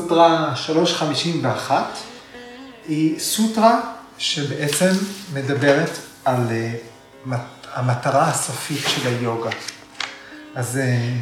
סוטרה 0.00 0.56
351 0.56 1.84
היא 2.88 3.20
סוטרה 3.20 3.80
שבעצם 4.18 4.90
מדברת 5.32 5.90
על 6.24 6.40
אה, 6.50 6.74
המטרה 7.74 8.28
הסופית 8.28 8.84
של 8.86 9.08
היוגה. 9.08 9.50
אז 10.54 10.78
אה, 10.78 11.12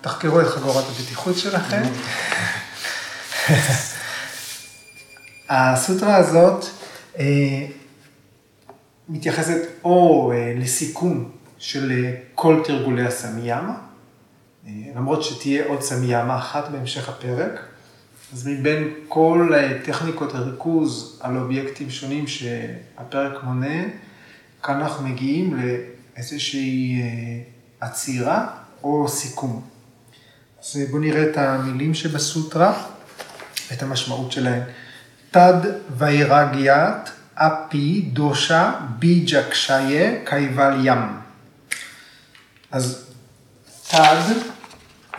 תחקרו 0.00 0.40
את 0.40 0.46
חגורת 0.46 0.84
הבטיחות 0.88 1.38
שלכם. 1.38 1.82
הסוטרה 5.48 6.16
הזאת 6.16 6.64
אה, 7.18 7.66
מתייחסת 9.08 9.60
או 9.84 10.32
לסיכום 10.56 11.30
של 11.58 12.14
כל 12.34 12.60
תרגולי 12.64 13.06
הסמיאמה, 13.06 13.74
למרות 14.96 15.22
שתהיה 15.22 15.66
עוד 15.66 15.82
סמיאמה 15.82 16.38
אחת 16.38 16.68
בהמשך 16.68 17.08
הפרק. 17.08 17.71
אז 18.32 18.46
מבין 18.46 18.94
כל 19.08 19.52
טכניקות 19.84 20.34
הריכוז 20.34 21.18
על 21.20 21.36
אובייקטים 21.36 21.90
שונים 21.90 22.26
שהפרק 22.26 23.44
מונה, 23.44 23.82
כאן 24.62 24.80
אנחנו 24.80 25.08
מגיעים 25.08 25.60
לאיזושהי 26.16 27.02
אה, 27.02 27.08
עצירה 27.80 28.46
או 28.82 29.08
סיכום. 29.08 29.68
אז 30.60 30.80
בואו 30.90 31.02
נראה 31.02 31.30
את 31.30 31.36
המילים 31.36 31.94
שבסוטרה, 31.94 32.84
את 33.72 33.82
המשמעות 33.82 34.32
שלהן. 34.32 34.62
תד 35.30 35.60
ויירגיית 35.98 37.10
אפי 37.34 38.00
דושה 38.12 38.72
ביג'ה 38.98 39.50
קשיה 39.50 40.24
קייבל 40.24 40.80
ים. 40.84 40.98
אז 42.70 43.06
תד 43.90 44.22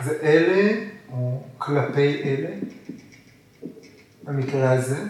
זה 0.04 0.18
אלה 0.22 0.72
או 1.12 1.42
כלפי 1.58 2.22
אלה, 2.24 2.48
במקרה 4.24 4.72
הזה. 4.72 5.02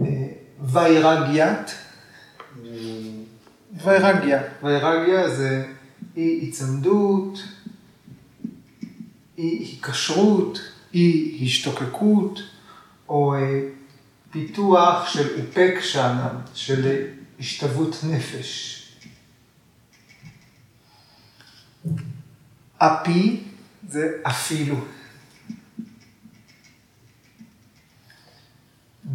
אה, 0.00 0.26
ויירגיית 0.60 1.74
ויירגיה. 3.84 4.42
ויירגיה 4.62 5.28
זה 5.28 5.66
אי 6.16 6.22
היצמדות, 6.22 7.38
אי 9.38 9.58
היקשרות, 9.58 10.58
אי 10.94 11.38
השתוקקות, 11.42 12.40
או 13.08 13.34
אה, 13.34 13.60
פיתוח 14.30 15.08
של 15.08 15.38
איפק 15.38 15.74
שאנן, 15.80 16.36
של 16.54 17.06
השתוות 17.40 17.96
נפש. 18.04 18.76
אפי 22.78 23.40
זה 23.88 24.08
אפילו. 24.22 24.76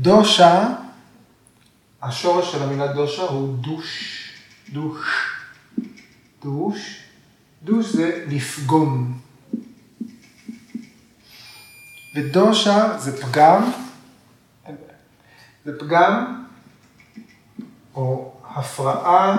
דושה 0.06 0.68
השורש 2.02 2.52
של 2.52 2.64
המילה 2.64 2.94
דושה 2.94 3.22
הוא 3.22 3.58
דוש, 3.58 4.20
דוש, 4.74 5.00
דוש, 6.44 7.00
דוש 7.64 7.86
זה 7.86 8.24
לפגום. 8.28 9.20
ודושה 12.16 12.98
זה 12.98 13.22
פגם, 13.22 13.72
זה 15.66 15.80
פגם 15.80 16.44
או 17.96 18.34
הפרעה, 18.56 19.38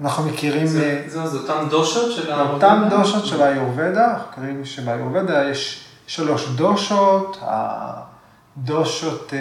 אנחנו 0.00 0.24
מכירים... 0.24 0.66
זה, 0.66 1.04
זה, 1.06 1.26
זה 1.26 1.38
אותם 1.38 1.68
דושות 1.70 2.12
של 2.12 2.32
האיורבדה? 2.32 2.72
אותם 2.72 2.88
דושות 2.90 3.26
של 3.26 3.42
האיורבדה, 3.42 4.12
אנחנו 4.12 4.42
מכירים 4.42 4.64
שבאיורבדה 4.64 5.50
יש 5.50 5.84
שלוש 6.06 6.48
דושות, 6.48 7.38
דושות, 8.56 9.32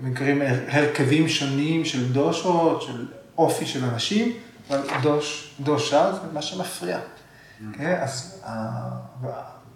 נקראים 0.00 0.42
אה, 0.42 0.46
אה, 0.46 0.52
אה, 0.52 0.78
הרכבים 0.78 1.28
שונים 1.28 1.84
של 1.84 2.12
דושות, 2.12 2.82
של 2.82 3.08
אופי 3.38 3.66
של 3.66 3.84
אנשים, 3.84 4.32
אבל 4.68 4.80
דוש, 5.02 5.54
דושה 5.60 6.12
זה 6.12 6.18
מה 6.32 6.42
שמפריע. 6.42 6.98
כן? 7.72 7.98
אז 8.02 8.42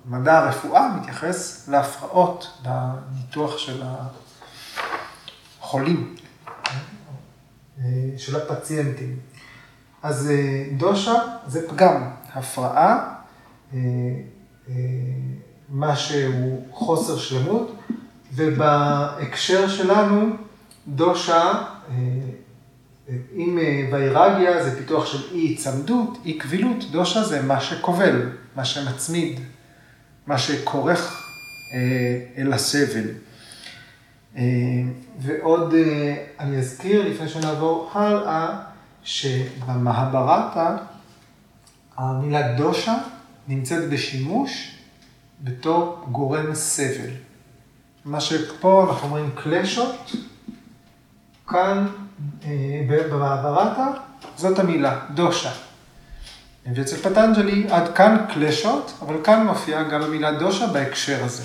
מדע 0.04 0.38
הרפואה 0.38 0.96
מתייחס 0.96 1.68
להפרעות, 1.68 2.60
לניתוח 2.64 3.58
של 3.58 3.82
החולים, 5.60 6.14
של 8.16 8.36
הפציינטים. 8.36 9.16
אז 10.02 10.30
דושה 10.76 11.14
זה 11.46 11.68
פגם, 11.68 12.10
הפרעה. 12.34 13.14
מה 15.68 15.96
שהוא 15.96 16.66
חוסר 16.72 17.18
שלמות, 17.18 17.76
ובהקשר 18.34 19.68
שלנו, 19.68 20.36
דושה, 20.88 21.64
אם 23.36 23.58
ויירגיה 23.92 24.64
זה 24.64 24.78
פיתוח 24.78 25.06
של 25.06 25.34
אי 25.34 25.56
צמדות, 25.56 26.18
אי 26.24 26.38
קבילות, 26.38 26.84
דושה 26.90 27.24
זה 27.24 27.42
מה 27.42 27.60
שכובל, 27.60 28.30
מה 28.56 28.64
שמצמיד, 28.64 29.40
מה 30.26 30.38
שכורך 30.38 31.24
אה, 31.74 32.42
אל 32.42 32.52
הסבל. 32.52 33.08
אה, 34.36 34.42
ועוד 35.20 35.74
אני 36.40 36.58
אזכיר, 36.58 37.08
לפני 37.08 37.28
שנעבור 37.28 37.90
הלאה, 37.94 38.60
שבמהברתה 39.02 40.76
המילה 41.96 42.52
דושה 42.52 42.94
נמצאת 43.48 43.90
בשימוש 43.90 44.78
בתור 45.41 46.06
גורם 46.12 46.54
סבל. 46.54 47.10
מה 48.04 48.21
שפה 48.21 48.87
אנחנו 48.88 49.09
אומרים 49.09 49.31
קלשות, 49.34 50.12
כאן 51.49 51.87
אה, 52.44 52.50
במעברתה, 52.88 53.87
זאת 54.37 54.59
המילה, 54.59 55.00
דושה. 55.15 55.53
ואצל 56.75 56.97
פטנג'לי 56.97 57.66
עד 57.71 57.94
כאן 57.94 58.16
קלשות, 58.34 58.93
אבל 59.03 59.25
כאן 59.25 59.47
מופיעה 59.47 59.82
גם 59.82 60.03
המילה 60.03 60.38
דושה 60.38 60.66
בהקשר 60.66 61.25
הזה. 61.25 61.44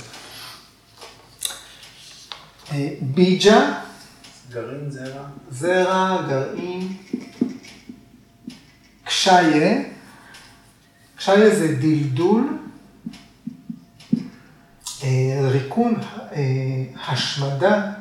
אה, 2.71 2.89
ביג'ה. 3.01 3.79
גרעין, 4.49 4.91
זרע. 4.91 5.23
זרע, 5.49 6.21
גרעין. 6.29 6.97
קשיה. 9.03 9.81
קשיה 11.17 11.55
זה 11.55 11.75
דלדול. 11.75 12.62
אה, 15.03 15.49
ריקון, 15.51 15.95
אה, 16.31 16.41
השמדה, 17.07 17.91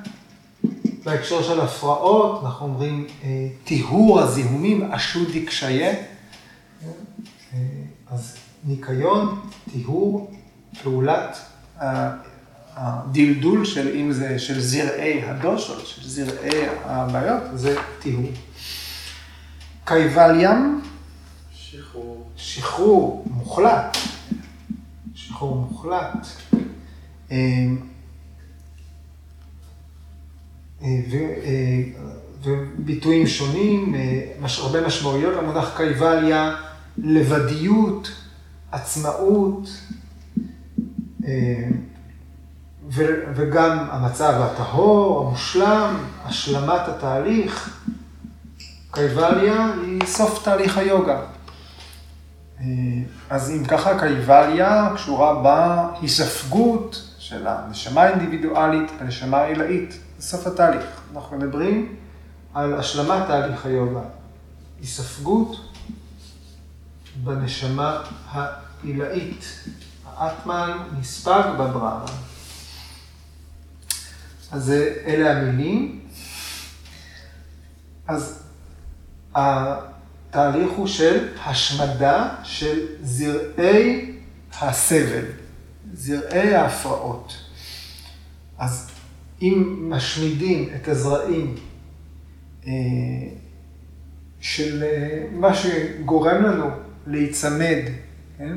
בהקשר 1.04 1.42
של 1.42 1.60
הפרעות, 1.60 2.44
אנחנו 2.44 2.66
אומרים 2.66 3.06
אה, 3.24 3.48
טיהור 3.64 4.20
הזיהומים, 4.20 4.92
אשודי 4.92 5.46
קשיה. 5.46 5.94
אז 8.10 8.36
ניקיון, 8.64 9.40
טיהור, 9.72 10.30
פעולת 10.82 11.36
הדלדול 12.76 13.64
של 13.64 13.96
אם 13.96 14.12
זה 14.12 14.38
של 14.38 14.60
זרעי 14.60 15.24
הדושות, 15.24 15.86
של 15.86 16.08
זרעי 16.08 16.66
הבעיות, 16.84 17.42
זה 17.54 17.76
טיהור. 18.02 18.30
קייבליאם, 19.84 20.80
שחרור. 21.54 22.30
שחרור 22.36 23.24
מוחלט. 23.30 23.96
שחרור 25.14 25.56
מוחלט. 25.56 26.26
אמ, 27.32 27.76
אה, 30.82 30.88
אה, 31.44 31.82
וביטויים 32.42 33.26
שונים, 33.26 33.94
אה, 33.94 34.48
הרבה 34.58 34.86
משמעויות 34.86 35.34
למונח 35.36 35.76
קייבליה, 35.76 36.54
לבדיות, 36.98 38.12
עצמאות, 38.72 39.68
וגם 43.34 43.78
המצב 43.90 44.32
הטהור, 44.36 45.26
המושלם, 45.26 45.96
השלמת 46.24 46.88
התהליך. 46.88 47.80
קייבליה 48.90 49.72
היא 49.86 50.00
סוף 50.06 50.44
תהליך 50.44 50.78
היוגה. 50.78 51.20
אז 53.30 53.50
אם 53.50 53.64
ככה, 53.64 53.98
קייבליה 53.98 54.90
קשורה 54.94 55.42
בהיספגות 55.42 57.11
של 57.32 57.46
הנשמה 57.46 58.02
האינדיבידואלית 58.02 58.90
והנשמה 58.98 59.38
העילאית, 59.38 59.98
בסוף 60.18 60.46
התהליך. 60.46 60.84
אנחנו 61.14 61.38
מדברים 61.38 61.96
על 62.54 62.74
השלמת 62.74 63.26
תהליך 63.26 63.66
היוגה, 63.66 64.00
היספגות 64.80 65.56
בנשמה 67.24 68.02
העילאית. 68.30 69.44
האטמן 70.16 70.78
נספג 71.00 71.42
בברמה. 71.58 72.04
אז 74.52 74.72
אלה 75.06 75.32
המילים. 75.32 76.00
אז 78.08 78.42
התהליך 79.34 80.70
הוא 80.76 80.86
של 80.86 81.28
השמדה 81.44 82.28
של 82.42 82.86
זרעי 83.02 84.18
הסבל, 84.60 85.24
זרעי 85.92 86.54
ההפרעות. 86.54 87.36
אז 88.58 88.90
אם 89.42 89.86
משמידים 89.90 90.68
את 90.76 90.88
הזרעים 90.88 91.54
אה, 92.66 92.72
של 94.40 94.82
אה, 94.82 95.26
מה 95.32 95.54
שגורם 95.54 96.42
לנו 96.42 96.70
להיצמד, 97.06 97.82
כן? 98.38 98.56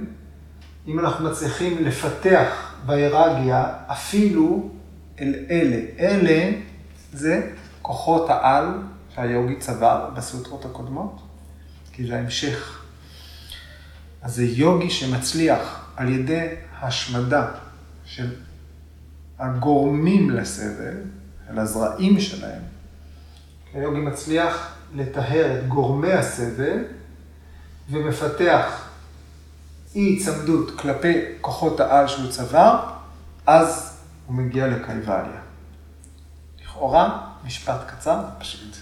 אם 0.87 0.99
אנחנו 0.99 1.29
מצליחים 1.29 1.83
לפתח 1.83 2.75
ויירגיה 2.85 3.73
אפילו 3.87 4.69
אל 5.19 5.35
אלה. 5.49 5.81
אלה 5.99 6.51
זה 7.13 7.51
כוחות 7.81 8.29
העל 8.29 8.65
שהיוגי 9.15 9.55
צבר 9.55 10.09
בסוטרות 10.15 10.65
הקודמות, 10.65 11.21
כי 11.91 12.07
זה 12.07 12.15
ההמשך. 12.15 12.85
אז 14.21 14.35
זה 14.35 14.43
יוגי 14.45 14.89
שמצליח 14.89 15.85
על 15.95 16.09
ידי 16.09 16.47
השמדה 16.81 17.47
של 18.05 18.35
הגורמים 19.39 20.29
לסבל, 20.29 20.97
של 21.47 21.59
הזרעים 21.59 22.19
שלהם. 22.19 22.61
היוגי 23.73 23.99
מצליח 23.99 24.75
לטהר 24.93 25.59
את 25.59 25.67
גורמי 25.67 26.13
הסבל 26.13 26.83
ומפתח 27.89 28.87
אי 29.95 30.01
היצמדות 30.01 30.79
כלפי 30.79 31.13
כוחות 31.41 31.79
העל 31.79 32.07
שהוא 32.07 32.31
צבר, 32.31 32.79
אז 33.47 33.97
הוא 34.27 34.35
מגיע 34.35 34.67
לקייבליה. 34.67 35.41
לכאורה, 36.61 37.27
משפט 37.45 37.79
קצר, 37.87 38.23
פשוט. 38.39 38.77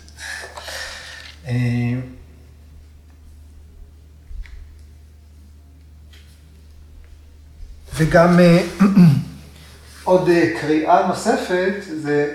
וגם 7.94 8.40
אה, 8.40 8.66
עוד 10.04 10.30
אה, 10.30 10.51
קריאה 10.62 11.07
נוספת 11.07 11.74
זה 12.01 12.34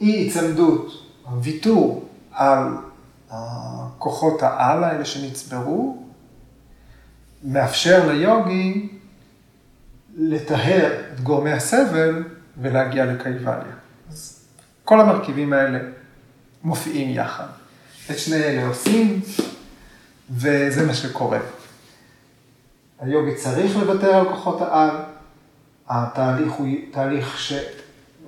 אי 0.00 0.12
היצמדות, 0.12 0.92
ויתור 1.42 2.08
על 2.32 2.68
כוחות 3.98 4.42
העל 4.42 4.84
האלה 4.84 5.04
שנצברו, 5.04 6.06
מאפשר 7.44 8.12
ליוגי 8.12 8.88
לטהר 10.16 11.00
את 11.12 11.20
גורמי 11.20 11.52
הסבל 11.52 12.24
ולהגיע 12.62 13.04
לקייבליה. 13.04 13.74
אז 14.10 14.44
כל 14.84 15.00
המרכיבים 15.00 15.52
האלה 15.52 15.78
מופיעים 16.64 17.10
יחד. 17.10 17.46
את 18.10 18.18
שני 18.18 18.36
אלה 18.36 18.66
עושים, 18.66 19.20
וזה 20.30 20.86
מה 20.86 20.94
שקורה. 20.94 21.38
היוגי 23.02 23.34
צריך 23.34 23.76
לוותר 23.76 24.14
על 24.14 24.28
כוחות 24.28 24.60
העל, 24.60 24.96
התהליך 25.88 26.52
הוא 26.52 26.66
תהליך 26.90 27.38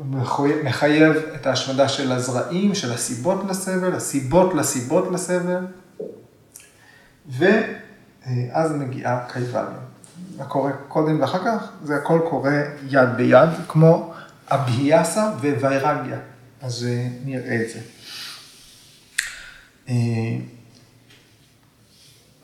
שמחייב 0.01 1.17
את 1.35 1.47
ההשמדה 1.47 1.89
של 1.89 2.13
הזרעים, 2.13 2.75
של 2.75 2.93
הסיבות 2.93 3.45
לסבל, 3.49 3.95
הסיבות 3.95 4.55
לסיבות 4.55 5.13
לסבל, 5.13 5.67
ואז 7.29 8.73
מגיעה 8.73 9.25
קייבליה. 9.33 9.65
מה 10.39 10.45
קורה 10.45 10.73
קודם 10.89 11.21
ואחר 11.21 11.45
כך, 11.45 11.69
זה 11.83 11.97
הכל 11.97 12.21
קורה 12.31 12.63
יד 12.89 13.09
ביד, 13.17 13.49
כמו 13.69 14.13
אבהיאסה 14.49 15.31
וויירגיה. 15.41 16.19
אז 16.63 16.87
אה, 16.91 17.09
נראה 17.25 17.63
את 17.63 17.67
זה. 17.71 17.81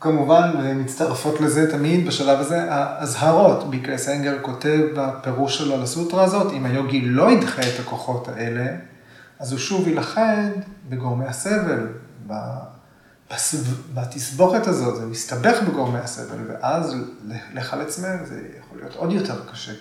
אה, 0.01 0.03
כמובן, 0.03 0.51
מצטרפות 0.75 1.41
לזה 1.41 1.71
תמיד 1.71 2.07
בשלב 2.07 2.39
הזה 2.39 2.73
האזהרות. 2.73 3.69
ביקלי 3.69 3.97
סנגר 3.97 4.37
כותב 4.41 4.79
בפירוש 4.95 5.57
שלו 5.57 5.81
לסוטרה 5.81 6.23
הזאת, 6.23 6.53
אם 6.53 6.65
היוגי 6.65 7.01
לא 7.01 7.31
ידחה 7.31 7.61
את 7.61 7.79
הכוחות 7.79 8.27
האלה, 8.27 8.75
אז 9.39 9.51
הוא 9.51 9.59
שוב 9.59 9.87
יילכד 9.87 10.49
בגורמי 10.89 11.25
הסבל, 11.25 11.87
בתסבוכת 13.93 14.67
הזאת, 14.67 14.95
זה 14.95 15.05
מסתבך 15.05 15.61
בגורמי 15.67 15.99
הסבל, 15.99 16.37
ואז 16.47 16.95
לחלץ 17.53 17.99
מהם 17.99 18.25
זה 18.25 18.41
יכול 18.59 18.77
להיות 18.77 18.95
עוד 18.95 19.11
יותר 19.11 19.41
קשה. 19.51 19.73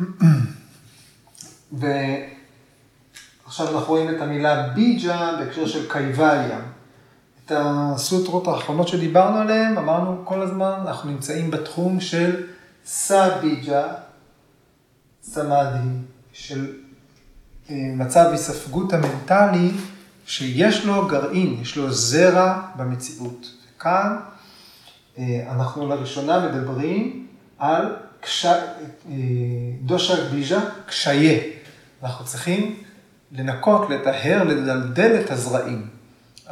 ועכשיו 3.50 3.78
אנחנו 3.78 3.94
רואים 3.94 4.10
את 4.10 4.20
המילה 4.20 4.68
ביג'ה 4.68 5.36
בהקשר 5.38 5.66
של 5.66 5.88
קייבליה. 5.88 6.60
את 7.44 7.52
הסוטרות 7.54 8.48
האחרונות 8.48 8.88
שדיברנו 8.88 9.36
עליהן, 9.38 9.78
אמרנו 9.78 10.22
כל 10.24 10.42
הזמן, 10.42 10.72
אנחנו 10.86 11.10
נמצאים 11.10 11.50
בתחום 11.50 12.00
של 12.00 12.46
סביג'ה, 12.84 13.82
סמאדי, 15.22 15.88
של 16.32 16.72
אה, 17.70 17.76
מצב 17.96 18.28
היספגות 18.30 18.92
המנטלי 18.92 19.70
שיש 20.26 20.84
לו 20.84 21.06
גרעין, 21.06 21.58
יש 21.62 21.76
לו 21.76 21.92
זרע 21.92 22.62
במציאות. 22.76 23.46
וכאן 23.76 24.16
אה, 25.18 25.24
אנחנו 25.50 25.88
לראשונה 25.88 26.48
מדברים 26.48 27.26
על 27.58 27.96
קש... 28.20 28.46
אה, 28.46 28.62
דושה 29.82 30.28
ביז'ה, 30.30 30.60
קשייה. 30.86 31.38
אנחנו 32.02 32.24
צריכים 32.24 32.82
לנקות, 33.32 33.90
לטהר, 33.90 34.44
לדלדל 34.44 35.20
את 35.20 35.30
הזרעים. 35.30 35.86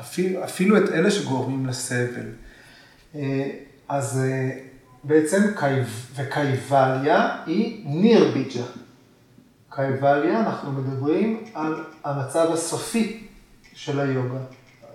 אפילו, 0.00 0.44
אפילו 0.44 0.76
את 0.76 0.90
אלה 0.92 1.10
שגורמים 1.10 1.66
לסבל. 1.66 2.28
אז 3.88 4.20
בעצם 5.04 5.42
וקייבליה 6.14 7.36
היא 7.46 7.82
ניר 7.86 8.30
ביג'ה. 8.34 8.62
קייבליה, 9.70 10.40
אנחנו 10.40 10.72
מדברים 10.72 11.44
על 11.54 11.84
המצב 12.04 12.48
הסופי 12.52 13.26
של 13.74 14.00
היוגה. 14.00 14.38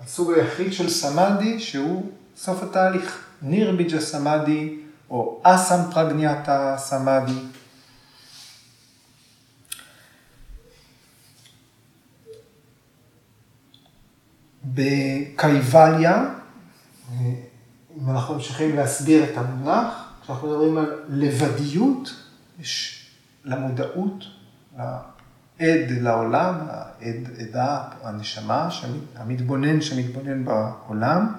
הסוג 0.04 0.34
היחיד 0.34 0.74
של 0.74 0.90
סמאדי 0.90 1.60
שהוא 1.60 2.12
סוף 2.38 2.64
התהליך. 2.64 3.26
נירביג'ה 3.42 4.02
סמאדי 4.02 4.76
או 5.10 5.42
אסם 5.44 5.92
פרגניאטה 5.94 6.76
סמאדי. 6.78 7.40
בקייבליה, 14.66 16.26
אם 17.22 18.10
אנחנו 18.10 18.34
ממשיכים 18.34 18.76
להסביר 18.76 19.24
את 19.24 19.38
המונח, 19.38 20.14
כשאנחנו 20.24 20.50
מדברים 20.50 20.78
על 20.78 21.00
לבדיות, 21.10 22.14
יש 22.60 23.06
למודעות 23.46 24.24
עד 25.60 25.92
לעולם, 26.02 26.56
העד, 26.70 27.30
עדה, 27.40 27.84
הנשמה, 28.04 28.70
המתבונן 29.16 29.82
שמתבונן 29.82 30.46
בעולם, 30.46 31.34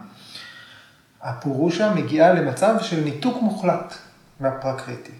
הפורושה 1.22 1.94
מגיעה 1.94 2.32
למצב 2.32 2.76
של 2.80 3.04
ניתוק 3.04 3.42
מוחלט 3.42 3.94
מהפרקריטי. 4.40 5.12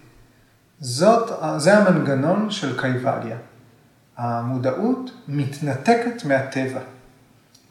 זאת, 0.79 1.31
זה 1.57 1.77
המנגנון 1.77 2.51
של 2.51 2.81
קייבליה. 2.81 3.37
המודעות 4.17 5.11
מתנתקת 5.27 6.25
מהטבע. 6.25 6.79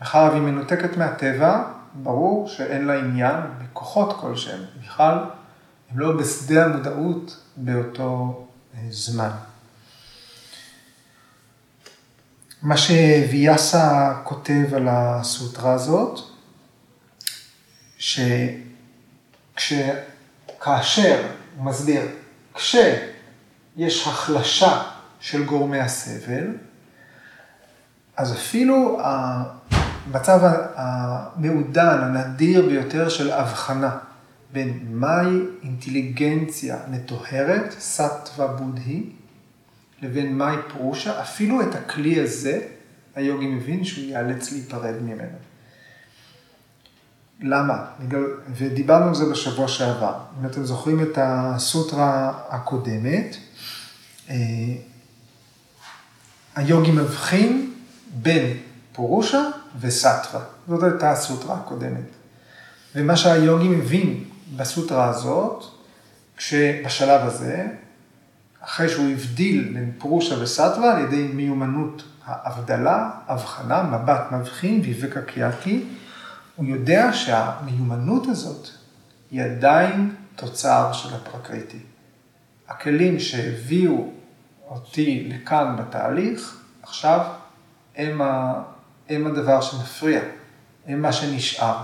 מאחר 0.00 0.28
והיא 0.30 0.42
מנותקת 0.42 0.96
מהטבע, 0.96 1.62
ברור 1.94 2.48
שאין 2.48 2.84
לה 2.84 2.98
עניין 2.98 3.36
בכוחות 3.58 4.20
כלשהם. 4.20 4.60
בכלל, 4.84 5.18
הם 5.90 5.98
לא 5.98 6.16
בשדה 6.16 6.64
המודעות 6.64 7.40
באותו 7.56 8.46
אה, 8.74 8.80
זמן. 8.90 9.30
מה 12.62 12.76
שוויאסה 12.76 14.14
כותב 14.24 14.74
על 14.74 14.88
הסוטרה 14.90 15.72
הזאת, 15.72 16.20
שכאשר, 19.56 21.26
הוא 21.56 21.64
מסביר, 21.64 22.02
כשיש 22.54 24.06
החלשה 24.06 24.82
של 25.20 25.44
גורמי 25.44 25.80
הסבל, 25.80 26.46
אז 28.16 28.32
אפילו 28.32 28.98
המצב 30.06 30.40
המעודן, 30.76 31.99
הנדיר 32.02 32.66
ביותר 32.66 33.08
של 33.08 33.32
הבחנה 33.32 33.99
בין 34.52 34.87
מהי 34.90 35.40
אינטליגנציה 35.62 36.78
מטוהרת, 36.90 37.75
סטווה 37.80 38.46
בודהי, 38.46 39.11
לבין 40.02 40.38
מאי 40.38 40.56
פרושה, 40.68 41.23
אפילו 41.23 41.62
את 41.62 41.75
הכלי 41.75 42.20
הזה, 42.20 42.61
היוגי 43.14 43.46
מבין 43.46 43.84
שהוא 43.84 44.04
ייאלץ 44.04 44.52
להיפרד 44.52 44.94
ממנו. 45.02 45.38
למה? 47.40 47.84
ודיברנו 48.56 49.08
על 49.08 49.14
זה 49.14 49.25
בשבוע 49.30 49.68
שעבר. 49.68 50.14
אם 50.40 50.46
אתם 50.46 50.64
זוכרים 50.64 51.02
את 51.02 51.18
הסוטרה 51.23 52.32
הקודמת, 52.49 53.37
אה, 54.30 54.37
היוגי 56.54 56.90
מבחין 56.90 57.73
בין 58.14 58.56
פורושה 58.92 59.50
וסטווה. 59.80 60.40
זאת 60.68 60.82
הייתה 60.82 61.10
הסוטרה 61.10 61.54
הקודמת. 61.54 62.04
ומה 62.94 63.16
שהיוגי 63.16 63.68
מבין 63.68 64.24
בסוטרה 64.56 65.08
הזאת, 65.08 65.64
כשבשלב 66.36 67.20
הזה, 67.26 67.66
אחרי 68.60 68.88
שהוא 68.88 69.10
הבדיל 69.10 69.70
בין 69.74 69.92
פרושה 69.98 70.42
וסטווה 70.42 70.96
על 70.96 71.04
ידי 71.04 71.22
מיומנות 71.22 72.02
ההבדלה, 72.26 73.10
הבחנה, 73.26 73.82
מבט 73.82 74.32
מבחין 74.32 74.80
ויבקה 74.80 75.22
קיאקי, 75.22 75.84
הוא 76.56 76.66
יודע 76.66 77.12
שהמיומנות 77.12 78.26
הזאת 78.26 78.68
היא 79.30 79.42
עדיין 79.42 80.14
תוצר 80.36 80.92
של 80.92 81.14
הפרקריטי. 81.14 81.78
הכלים 82.68 83.20
שהביאו 83.20 84.12
אותי 84.68 85.28
לכאן 85.32 85.76
בתהליך, 85.78 86.58
עכשיו 86.82 87.20
הם, 87.96 88.22
ה, 88.22 88.62
הם 89.08 89.26
הדבר 89.26 89.61
שמפריע, 89.61 90.20
הם 90.87 91.02
מה 91.02 91.12
שנשאר. 91.12 91.76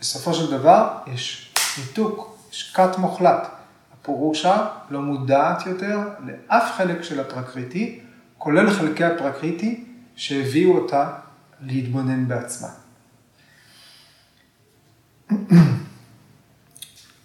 בסופו 0.00 0.34
של 0.34 0.50
דבר 0.50 0.98
יש 1.06 1.54
ניתוק, 1.78 2.38
יש 2.52 2.72
קאט 2.74 2.98
מוחלט. 2.98 3.48
הפורושה 3.92 4.66
לא 4.90 5.02
מודעת 5.02 5.66
יותר 5.66 5.98
לאף 6.26 6.72
חלק 6.76 7.02
של 7.02 7.20
הפרקריטי, 7.20 8.00
כולל 8.38 8.70
חלקי 8.70 9.04
הפרקריטי 9.04 9.84
שהביאו 10.16 10.78
אותה 10.78 11.12
להתבונן 11.60 12.28
בעצמה. 12.28 12.68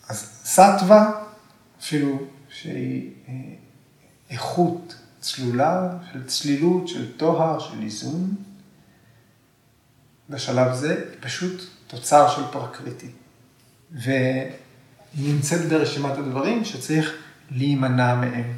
אז 0.09 0.41
סטווה, 0.43 1.11
אפילו 1.79 2.19
שהיא 2.49 3.11
אה, 3.27 3.33
איכות 4.29 4.95
צלולה, 5.19 5.89
של 6.11 6.27
צלילות, 6.27 6.87
של 6.87 7.17
טוהר, 7.17 7.59
של 7.59 7.81
איזון, 7.81 8.35
בשלב 10.29 10.73
זה 10.73 10.89
היא 10.89 11.17
פשוט 11.19 11.63
תוצר 11.87 12.29
של 12.29 12.41
פרקריטי. 12.51 13.11
והיא 13.91 14.53
נמצאת 15.15 15.69
ברשימת 15.69 16.17
הדברים 16.17 16.65
שצריך 16.65 17.13
להימנע 17.51 18.15
מהם. 18.15 18.53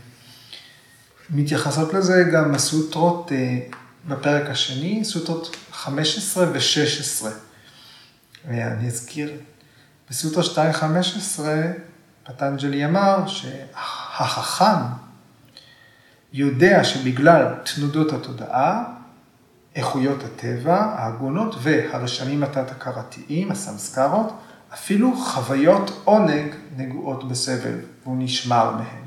מתייחסות 1.29 1.93
לזה 1.93 2.23
גם 2.33 2.55
הסוטרות 2.55 3.31
אה, 3.31 3.59
בפרק 4.07 4.49
השני, 4.49 5.05
סוטרות 5.05 5.55
15 5.71 6.45
ו-16. 6.51 7.25
ואני 8.47 8.87
אזכיר, 8.87 9.31
בסוטרה 10.09 10.71
2.15 10.71 11.39
פטנג'לי 12.23 12.85
אמר 12.85 13.27
שהחכם 13.27 14.81
יודע 16.33 16.83
שבגלל 16.83 17.53
תנודות 17.75 18.13
התודעה, 18.13 18.83
איכויות 19.75 20.23
הטבע, 20.23 20.75
העגונות 20.75 21.55
והרשמים 21.61 22.43
התת-הכרתיים, 22.43 23.51
הסמסקרות, 23.51 24.33
אפילו 24.73 25.15
חוויות 25.15 26.01
עונג 26.03 26.55
נגועות 26.77 27.27
בסבל, 27.27 27.75
והוא 28.03 28.15
נשמר 28.19 28.71
מהם. 28.71 29.05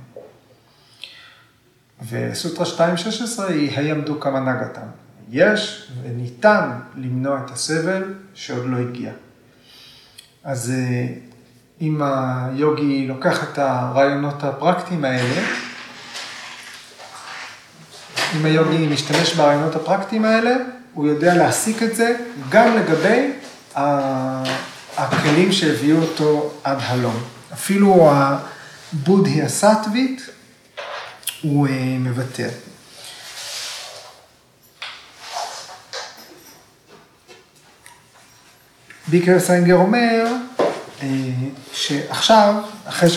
וסוטרה 2.09 2.67
2.16 2.67 3.43
היא 3.43 3.79
הימדו 3.79 4.21
כמה 4.21 4.41
נגתם. 4.41 4.87
יש 5.31 5.93
וניתן 6.03 6.71
למנוע 6.97 7.41
את 7.45 7.51
הסבל 7.51 8.15
שעוד 8.35 8.67
לא 8.67 8.77
הגיע. 8.77 9.13
אז 10.45 10.71
אה, 10.71 11.07
אם 11.81 12.03
היוגי 12.03 13.07
לוקח 13.07 13.53
את 13.53 13.59
הרעיונות 13.59 14.45
הפרקטיים 14.45 15.05
האלה, 15.05 15.68
אם 18.37 18.45
היוגי 18.45 18.87
משתמש 18.87 19.35
ברעיונות 19.35 19.75
הפרקטיים 19.77 20.25
האלה, 20.25 20.55
הוא 20.95 21.07
יודע 21.07 21.35
להסיק 21.35 21.83
את 21.83 21.97
זה 21.97 22.17
גם 22.49 22.77
לגבי 22.77 23.31
הכלים 24.97 25.53
שהביאו 25.53 25.97
אותו 25.97 26.53
עד 26.65 26.79
הלום. 26.81 27.23
אפילו 27.53 28.13
הבודהי 28.13 29.43
הסטווית 29.43 30.23
הוא 31.43 31.69
אה, 31.69 31.97
מוותר. 31.99 32.49
ביקר 39.09 39.41
סיינגר 39.41 39.75
אומר 39.75 40.27
שעכשיו, 41.73 42.55
אחרי. 42.85 43.09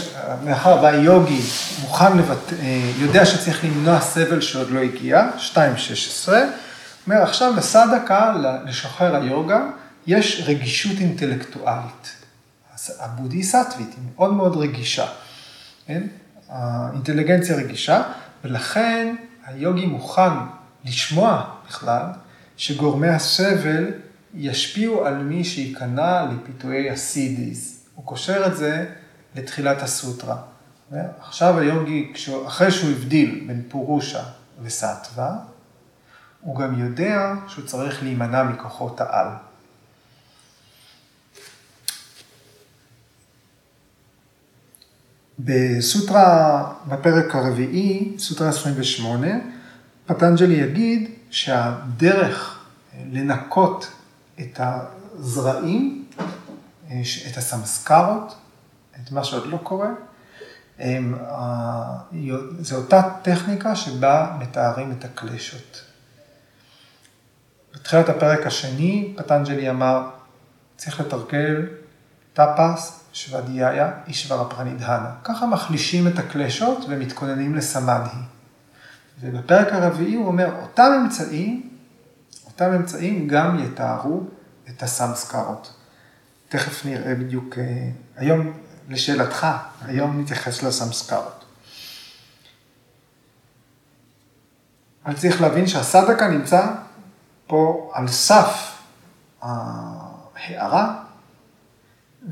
מאחר 0.44 0.80
והיוגי 0.84 1.42
מוכן 1.82 2.18
לבט... 2.18 2.54
אה, 2.54 2.92
יודע 2.98 3.26
שצריך 3.26 3.66
למנוע 3.66 4.02
סבל 4.02 4.42
שעוד 4.42 4.70
לא 4.70 4.80
הגיע, 4.80 5.30
2.16, 5.54 6.32
אומר 7.08 7.22
עכשיו 7.22 7.54
לסדקה, 7.58 8.34
לשוחר 8.66 9.16
היוגה, 9.16 9.62
יש 10.08 10.44
רגישות 10.46 11.00
אינטלקטואלית. 11.00 12.16
הבודהיסטווית 13.00 13.90
היא 13.94 14.04
מאוד 14.16 14.34
מאוד 14.34 14.58
רגישה, 14.58 15.06
כן? 15.88 16.04
האינטליגנציה 16.50 17.56
רגישה, 17.56 18.02
ולכן 18.44 19.16
היוגי 19.46 19.86
מוכן 19.86 20.34
לשמוע 20.86 21.44
בכלל 21.68 22.06
שגורמי 22.58 23.08
הסבל 23.08 23.86
ישפיעו 24.34 25.06
על 25.06 25.24
מי 25.24 25.44
שייכנע 25.44 26.26
לפיתויי 26.26 26.90
הסידיס. 26.90 27.86
הוא 27.96 28.06
קושר 28.06 28.48
את 28.48 28.58
זה 28.58 28.86
לתחילת 29.36 29.82
הסוטרה. 29.82 30.38
עכשיו 31.20 31.60
היוגי, 31.60 32.14
אחרי 32.48 32.72
שהוא 32.72 32.92
הבדיל 32.92 33.44
בין 33.48 33.64
פורושה 33.70 34.24
וסטווה, 34.62 35.38
הוא 36.42 36.60
גם 36.60 36.80
יודע 36.80 37.34
שהוא 37.48 37.66
צריך 37.66 38.04
להימנע 38.04 38.44
מכוחות 38.44 39.02
העל. 39.02 39.28
בסוטרה, 45.40 46.74
בפרק 46.88 47.36
הרביעי, 47.36 48.16
סוטרה 48.18 48.50
28, 48.50 49.28
פטנג'לי 50.06 50.54
יגיד 50.54 51.12
שהדרך 51.30 52.60
לנקות 53.12 53.92
את 54.42 54.60
הזרעים, 54.64 56.06
את 57.32 57.38
הסמסקרות, 57.38 58.36
את 58.96 59.12
מה 59.12 59.24
שעוד 59.24 59.46
לא 59.46 59.58
קורה, 59.58 59.90
זו 62.60 62.76
אותה 62.76 63.02
טכניקה 63.22 63.76
שבה 63.76 64.38
מתארים 64.40 64.92
את 64.92 65.06
הקלשות. 65.06 65.82
בתחילת 67.74 68.10
הפרק 68.10 68.48
השני, 68.48 69.14
פטנג'לי 69.18 69.70
אמר, 69.70 70.10
צריך 70.78 71.00
לתרגל 71.00 71.68
טאפס 72.34 73.04
שוודאיה 73.14 73.92
אישברה 74.08 74.50
פרנידהנה. 74.50 75.12
ככה 75.24 75.46
מחלישים 75.46 76.08
את 76.08 76.20
הקלשות 76.20 76.86
ומתכוננים 76.90 77.56
לסמדהי. 77.56 78.22
ובפרק 79.22 79.74
הרביעי 79.74 80.16
הוא 80.16 80.28
אומר, 80.28 80.50
אותם 80.62 80.92
אמצעים, 81.04 81.71
אותם 82.52 82.74
אמצעים 82.74 83.28
גם 83.28 83.60
יתארו 83.60 84.24
את 84.70 84.84
הסמסקרות. 84.84 85.74
תכף 86.50 86.86
נראה 86.86 87.16
בדיוק, 87.16 87.58
אה, 87.58 87.90
היום, 88.16 88.54
לשאלתך, 88.90 89.48
היום 89.86 90.22
נתייחס 90.22 90.64
לסמסקרות. 90.64 91.46
אבל 95.06 95.16
צריך 95.16 95.42
להבין 95.42 95.68
שהסדקה 95.68 96.28
נמצא 96.28 96.68
פה 97.48 97.92
על 97.94 98.08
סף 98.08 98.78
ההערה, 99.42 101.04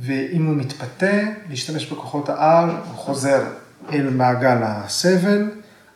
ואם 0.01 0.45
הוא 0.45 0.55
מתפתה 0.55 1.21
להשתמש 1.49 1.85
בכוחות 1.85 2.29
העל, 2.29 2.69
הוא 2.69 2.97
חוזר 2.97 3.43
אל 3.91 4.09
מעגל 4.09 4.57
הסבל, 4.63 5.51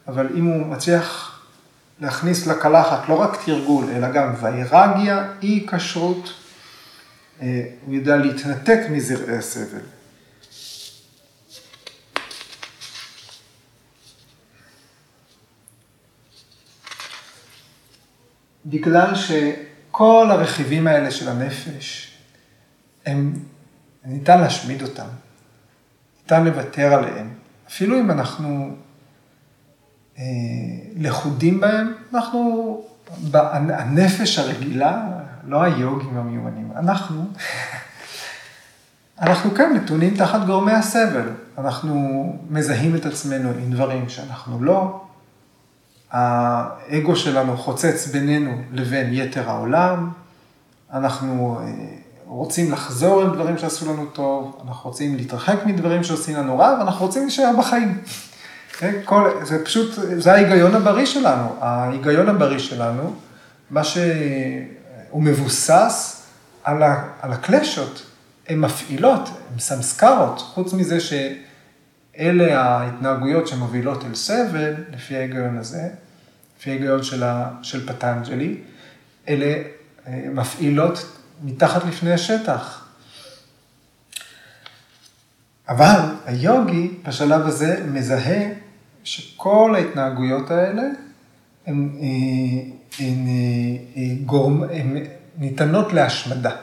אבל 0.07 0.27
אם 0.35 0.45
הוא 0.45 0.65
מצליח 0.65 1.32
להכניס 2.03 2.47
לקלחת 2.47 3.09
לא 3.09 3.21
רק 3.21 3.45
תרגול, 3.45 3.85
אלא 3.95 4.11
גם 4.11 4.33
ויירגיה, 4.41 5.27
אי 5.41 5.67
כשרות, 5.71 6.33
אה, 7.41 7.65
הוא 7.85 7.95
יודע 7.95 8.15
להתנתק 8.15 8.79
מזרעי 8.89 9.37
הסבל. 9.37 9.79
בגלל 18.65 19.15
שכל 19.15 20.27
הרכיבים 20.31 20.87
האלה 20.87 21.11
של 21.11 21.29
הנפש, 21.29 22.17
הם, 23.05 23.33
ניתן 24.05 24.41
להשמיד 24.41 24.81
אותם, 24.81 25.07
ניתן 26.21 26.43
לוותר 26.43 26.93
עליהם. 26.93 27.33
אפילו 27.67 27.99
אם 27.99 28.11
אנחנו 28.11 28.75
לכודים 30.95 31.59
בהם, 31.59 31.93
אנחנו, 32.13 32.81
הנפש 33.33 34.39
הרגילה, 34.39 35.03
לא 35.47 35.61
היוגים 35.61 36.17
המיומנים, 36.17 36.71
אנחנו, 36.75 37.25
אנחנו 39.21 39.51
כן 39.51 39.73
נתונים 39.75 40.15
תחת 40.15 40.45
גורמי 40.45 40.71
הסבל. 40.71 41.29
אנחנו 41.57 42.25
מזהים 42.49 42.95
את 42.95 43.05
עצמנו 43.05 43.49
עם 43.49 43.71
דברים 43.71 44.09
שאנחנו 44.09 44.63
לא. 44.63 45.01
האגו 46.11 47.15
שלנו 47.15 47.57
חוצץ 47.57 48.07
בינינו 48.07 48.51
לבין 48.71 49.13
יתר 49.13 49.49
העולם. 49.49 50.09
אנחנו 50.93 51.59
אה, 51.61 51.71
רוצים 52.25 52.71
לחזור 52.71 53.21
על 53.21 53.29
דברים 53.29 53.57
שעשו 53.57 53.93
לנו 53.93 54.05
טוב, 54.05 54.61
אנחנו 54.67 54.89
רוצים 54.89 55.15
להתרחק 55.15 55.57
מדברים 55.65 56.03
שעושים 56.03 56.37
לנו 56.37 56.57
רע, 56.57 56.75
ואנחנו 56.79 57.05
רוצים 57.05 57.21
להישאר 57.21 57.51
בחיים. 57.59 58.01
כן? 58.83 59.01
כל, 59.05 59.29
זה 59.43 59.65
פשוט, 59.65 59.99
זה 60.17 60.33
ההיגיון 60.33 60.75
הבריא 60.75 61.05
שלנו. 61.05 61.55
ההיגיון 61.59 62.29
הבריא 62.29 62.59
שלנו, 62.59 63.15
מה 63.69 63.83
שהוא 63.83 65.23
מבוסס 65.23 66.23
על, 66.63 66.83
ה, 66.83 67.03
על 67.21 67.33
הקלשות, 67.33 68.05
הן 68.49 68.59
מפעילות, 68.59 69.29
הן 69.29 69.59
סמסקרות, 69.59 70.39
חוץ 70.39 70.73
מזה 70.73 70.97
שאלה 70.99 72.61
ההתנהגויות 72.61 73.47
שמובילות 73.47 74.05
אל 74.05 74.15
סבל, 74.15 74.73
לפי 74.93 75.15
ההיגיון 75.15 75.57
הזה, 75.57 75.89
לפי 76.59 76.69
ההיגיון 76.69 77.03
של, 77.03 77.23
של 77.61 77.87
פטנג'לי, 77.87 78.57
אלה 79.27 79.53
אה, 80.07 80.25
מפעילות 80.33 81.17
מתחת 81.43 81.85
לפני 81.85 82.13
השטח. 82.13 82.85
אבל 85.69 85.99
היוגי 86.25 86.91
בשלב 87.07 87.47
הזה 87.47 87.83
מזהה 87.91 88.62
שכל 89.03 89.75
ההתנהגויות 89.75 90.51
האלה 90.51 90.83
הן, 91.65 91.89
אה, 92.01 92.71
הן, 92.99 93.27
הן, 93.95 94.15
גורם, 94.25 94.63
הן 94.63 94.97
ניתנות 95.37 95.93
להשמדה. 95.93 96.55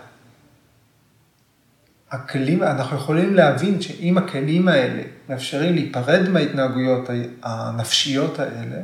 הכלים, 2.11 2.62
אנחנו 2.62 2.97
יכולים 2.97 3.35
להבין 3.35 3.82
שאם 3.82 4.18
הכלים 4.18 4.68
האלה 4.68 5.02
מאפשרים 5.28 5.75
להיפרד 5.75 6.28
מההתנהגויות 6.28 7.09
הנפשיות 7.42 8.38
האלה, 8.38 8.82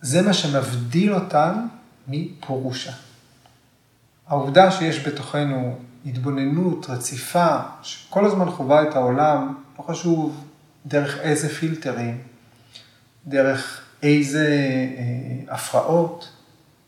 זה 0.00 0.22
מה 0.22 0.32
שמבדיל 0.32 1.14
אותן 1.14 1.66
מפורושה. 2.08 2.92
העובדה 4.28 4.70
שיש 4.70 5.06
בתוכנו 5.06 5.78
התבוננות 6.06 6.90
רציפה, 6.90 7.56
שכל 7.82 8.24
הזמן 8.24 8.50
חווה 8.50 8.82
את 8.82 8.96
העולם, 8.96 9.54
לא 9.78 9.84
חשוב 9.84 10.44
דרך 10.86 11.18
איזה 11.18 11.48
פילטרים, 11.48 12.22
דרך 13.26 13.80
איזה 14.02 14.48
אה, 14.98 15.54
הפרעות, 15.54 16.28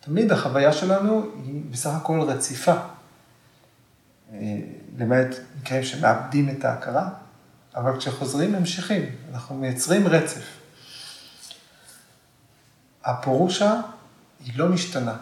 תמיד 0.01 0.33
החוויה 0.33 0.73
שלנו 0.73 1.23
היא 1.45 1.63
בסך 1.71 1.91
הכל 1.91 2.21
רציפה. 2.21 2.75
אה, 4.33 4.39
למעט 4.99 5.37
מקרים 5.61 5.83
שמאבדים 5.83 6.51
את 6.51 6.65
ההכרה, 6.65 7.09
אבל 7.75 7.99
כשחוזרים 7.99 8.53
ממשיכים, 8.53 9.03
אנחנו 9.33 9.55
מייצרים 9.55 10.07
רצף. 10.09 10.45
הפורושה 13.05 13.81
היא 14.45 14.53
לא 14.57 14.69
משתנה. 14.69 15.17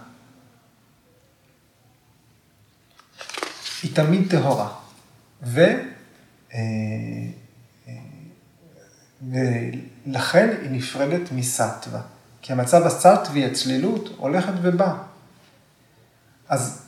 היא 3.82 3.94
תמיד 3.94 4.30
טהורה. 4.30 4.74
ו... 5.42 5.60
אה, 6.54 6.58
ולכן 9.30 10.56
היא 10.62 10.70
נפרדת 10.70 11.32
מסטווה. 11.32 12.00
כי 12.42 12.52
המצב 12.52 12.86
הסטווי, 12.86 13.44
הצלילות, 13.44 14.08
הולכת 14.16 14.52
ובאה. 14.62 14.94
אז 16.48 16.82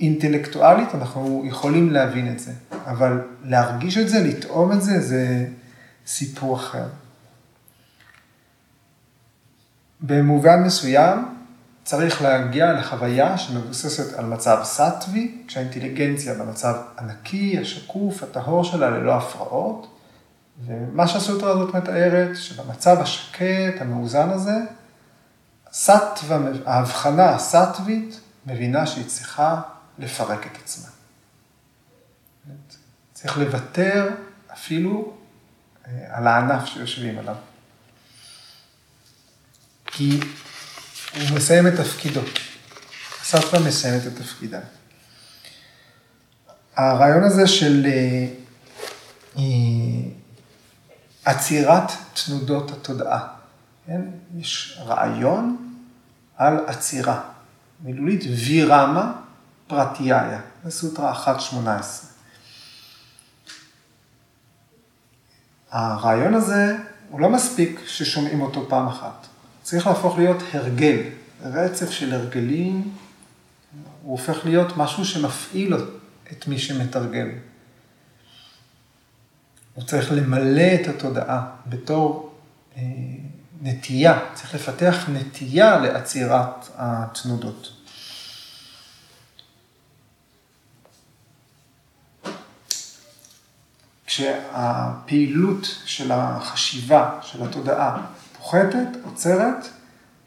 אינטלקטואלית 0.00 0.94
אנחנו 0.94 1.42
יכולים 1.46 1.90
להבין 1.90 2.32
את 2.32 2.40
זה, 2.40 2.52
אבל 2.86 3.20
להרגיש 3.44 3.98
את 3.98 4.08
זה, 4.08 4.18
לטעום 4.18 4.72
את 4.72 4.82
זה, 4.82 5.00
זה 5.00 5.46
סיפור 6.06 6.56
אחר. 6.56 6.86
במובן 10.00 10.62
מסוים, 10.62 11.34
צריך 11.84 12.22
להגיע 12.22 12.72
לחוויה 12.72 13.38
שמבוססת 13.38 14.18
על 14.18 14.26
מצב 14.26 14.60
סטווי, 14.64 15.42
כשהאינטליגנציה 15.46 16.34
במצב 16.34 16.74
הנקי, 16.96 17.58
השקוף, 17.58 18.22
הטהור 18.22 18.64
שלה, 18.64 18.90
ללא 18.90 19.14
הפרעות. 19.14 19.93
ומה 20.66 21.08
שהסוטרה 21.08 21.50
הזאת 21.50 21.74
מתארת, 21.74 22.36
שבמצב 22.36 23.00
השקט, 23.00 23.80
המאוזן 23.80 24.30
הזה, 24.30 24.56
סטווה, 25.72 26.38
ההבחנה 26.66 27.34
הסטווית 27.34 28.20
מבינה 28.46 28.86
שהיא 28.86 29.06
צריכה 29.06 29.60
לפרק 29.98 30.46
את 30.46 30.58
עצמה. 30.62 30.88
צריך 33.12 33.38
לוותר 33.38 34.08
אפילו 34.52 35.12
אה, 35.86 35.90
על 36.10 36.26
הענף 36.26 36.66
שיושבים 36.66 37.18
עליו. 37.18 37.36
כי 39.86 40.20
הוא 41.14 41.36
מסיים 41.36 41.66
את 41.66 41.72
תפקידו. 41.76 42.20
סבתא 43.22 43.56
מסיים 43.66 44.00
את 44.06 44.18
תפקידה. 44.18 44.60
הרעיון 46.76 47.24
הזה 47.24 47.46
של 47.46 47.86
אה, 47.86 48.26
אה, 49.38 49.42
עצירת 51.24 51.92
תנודות 52.24 52.70
התודעה. 52.70 53.26
כן? 53.86 54.00
יש 54.36 54.80
רעיון 54.86 55.74
על 56.36 56.64
עצירה. 56.66 57.20
מילולית 57.84 58.24
וירמה 58.46 59.12
פרטיהיה, 59.66 60.40
זה 60.64 60.70
סוטרה 60.70 61.24
1.18. 61.24 61.66
הרעיון 65.70 66.34
הזה, 66.34 66.76
הוא 67.10 67.20
לא 67.20 67.30
מספיק 67.30 67.80
ששומעים 67.86 68.40
אותו 68.40 68.68
פעם 68.68 68.86
אחת. 68.86 69.26
צריך 69.62 69.86
להפוך 69.86 70.18
להיות 70.18 70.42
הרגל, 70.52 71.02
רצף 71.42 71.90
של 71.90 72.14
הרגלים, 72.14 72.92
הוא 74.02 74.12
הופך 74.12 74.44
להיות 74.44 74.76
משהו 74.76 75.04
שמפעיל 75.04 75.74
את 76.32 76.48
מי 76.48 76.58
שמתרגל. 76.58 77.28
הוא 79.74 79.84
צריך 79.84 80.12
למלא 80.12 80.74
את 80.80 80.88
התודעה 80.88 81.46
בתור 81.66 82.34
אה, 82.76 82.82
נטייה, 83.62 84.18
צריך 84.34 84.54
לפתח 84.54 85.08
נטייה 85.08 85.78
לעצירת 85.78 86.68
התנודות. 86.76 87.72
כשהפעילות 94.06 95.66
של 95.84 96.12
החשיבה, 96.12 97.18
של 97.22 97.42
התודעה, 97.42 98.06
פוחתת, 98.38 98.86
עוצרת, 99.04 99.68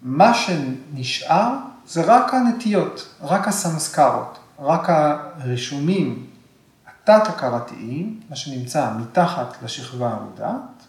מה 0.02 0.34
שנשאר 0.34 1.54
זה 1.88 2.02
רק 2.06 2.34
הנטיות, 2.34 3.08
רק 3.22 3.48
הסמסקרות, 3.48 4.38
רק 4.60 4.90
הרישומים 4.90 6.27
התת-הכרתיים, 7.10 8.20
מה 8.30 8.36
שנמצא 8.36 8.94
מתחת 9.00 9.64
לשכבה 9.64 10.14
המודעת, 10.14 10.88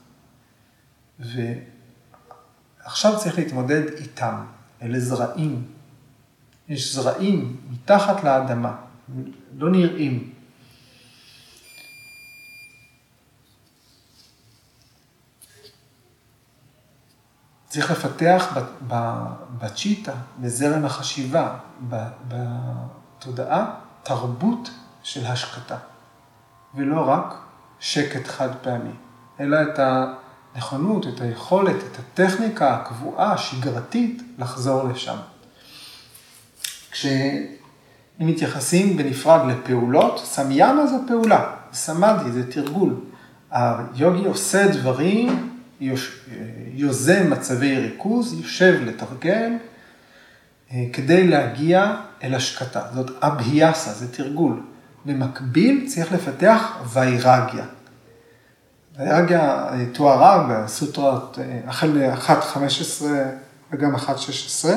ועכשיו 1.19 3.19
צריך 3.19 3.39
להתמודד 3.39 3.83
איתם, 3.97 4.45
אלה 4.83 5.01
זרעים. 5.01 5.67
יש 6.69 6.95
זרעים 6.95 7.57
מתחת 7.71 8.25
לאדמה, 8.25 8.77
לא 9.57 9.71
נראים. 9.71 10.35
צריך 17.69 17.91
לפתח 17.91 18.57
בצ'יטה, 19.59 20.15
בזרם 20.41 20.85
החשיבה, 20.85 21.59
בתודעה, 22.29 23.75
תרבות 24.03 24.71
של 25.03 25.27
השקטה. 25.27 25.79
ולא 26.75 27.01
רק 27.01 27.35
שקט 27.81 28.27
חד 28.27 28.49
פעמי, 28.63 28.91
אלא 29.41 29.57
את 29.63 29.79
הנכונות, 29.79 31.07
את 31.07 31.21
היכולת, 31.21 31.77
את 31.77 31.99
הטכניקה 31.99 32.75
הקבועה, 32.75 33.33
השגרתית, 33.33 34.23
לחזור 34.39 34.89
לשם. 34.89 35.17
כשאם 36.91 37.47
מתייחסים 38.21 38.97
בנפרד 38.97 39.41
לפעולות, 39.51 40.21
סמיאמה 40.25 40.87
זה 40.87 40.97
פעולה, 41.09 41.51
סמאדי 41.73 42.33
זה 42.33 42.53
תרגול. 42.53 42.95
היוגי 43.51 44.25
עושה 44.25 44.69
דברים 44.69 45.59
יוזם 46.75 47.31
מצבי 47.31 47.77
ריכוז, 47.77 48.41
יושב 48.41 48.81
לתרגל, 48.85 49.53
אה, 50.73 50.85
כדי 50.93 51.29
להגיע 51.29 51.97
אל 52.23 52.35
השקטה. 52.35 52.83
זאת 52.95 53.11
אבהיאסה, 53.23 53.93
זה 53.93 54.13
תרגול. 54.13 54.63
במקביל 55.05 55.85
צריך 55.89 56.13
לפתח 56.13 56.77
ויירגיה. 56.93 57.65
ויירגיה 58.99 59.69
אה, 59.69 59.85
תוארה 59.93 60.47
בסוטרות 60.51 61.39
אה, 61.39 61.61
החל 61.67 61.91
מ-1.15 61.91 63.05
וגם 63.73 63.95
1.16, 63.97 64.69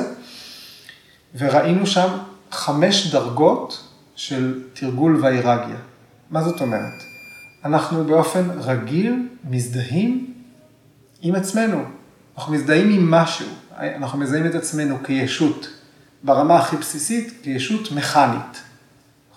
וראינו 1.34 1.86
שם 1.86 2.08
חמש 2.50 3.12
דרגות 3.12 3.88
של 4.16 4.62
תרגול 4.72 5.24
ויירגיה. 5.24 5.76
מה 6.30 6.42
זאת 6.42 6.60
אומרת? 6.60 7.02
אנחנו 7.64 8.04
באופן 8.04 8.50
רגיל 8.50 9.28
מזדהים 9.44 10.34
עם 11.22 11.34
עצמנו. 11.34 11.84
אנחנו 12.36 12.52
מזדהים 12.52 12.90
עם 12.90 13.10
משהו, 13.10 13.46
אנחנו 13.78 14.18
מזהים 14.18 14.46
את 14.46 14.54
עצמנו 14.54 14.98
כישות, 15.04 15.66
ברמה 16.22 16.58
הכי 16.58 16.76
בסיסית, 16.76 17.32
כישות 17.42 17.92
מכנית. 17.92 18.62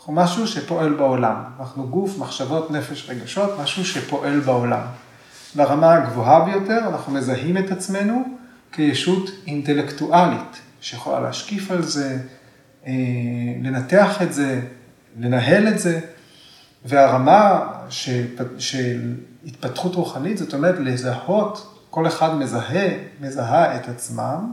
אנחנו 0.05 0.23
משהו 0.23 0.47
שפועל 0.47 0.93
בעולם. 0.93 1.43
אנחנו 1.59 1.87
גוף, 1.87 2.17
מחשבות, 2.17 2.71
נפש, 2.71 3.09
רגשות, 3.09 3.59
משהו 3.59 3.85
שפועל 3.85 4.39
בעולם. 4.39 4.81
ברמה 5.55 5.93
הגבוהה 5.93 6.45
ביותר 6.45 6.79
אנחנו 6.87 7.13
מזהים 7.13 7.57
את 7.57 7.71
עצמנו 7.71 8.23
כישות 8.71 9.29
אינטלקטואלית, 9.47 10.61
שיכולה 10.81 11.19
להשקיף 11.19 11.71
על 11.71 11.83
זה, 11.83 12.17
אה, 12.87 12.93
לנתח 13.63 14.21
את 14.21 14.33
זה, 14.33 14.61
לנהל 15.19 15.67
את 15.67 15.79
זה, 15.79 15.99
והרמה 16.85 17.67
של 18.57 19.13
התפתחות 19.45 19.95
רוחנית, 19.95 20.37
זאת 20.37 20.53
אומרת 20.53 20.75
לזהות, 20.79 21.79
כל 21.89 22.07
אחד 22.07 22.35
מזהה, 22.35 22.89
מזהה 23.21 23.75
את 23.75 23.89
עצמם 23.89 24.51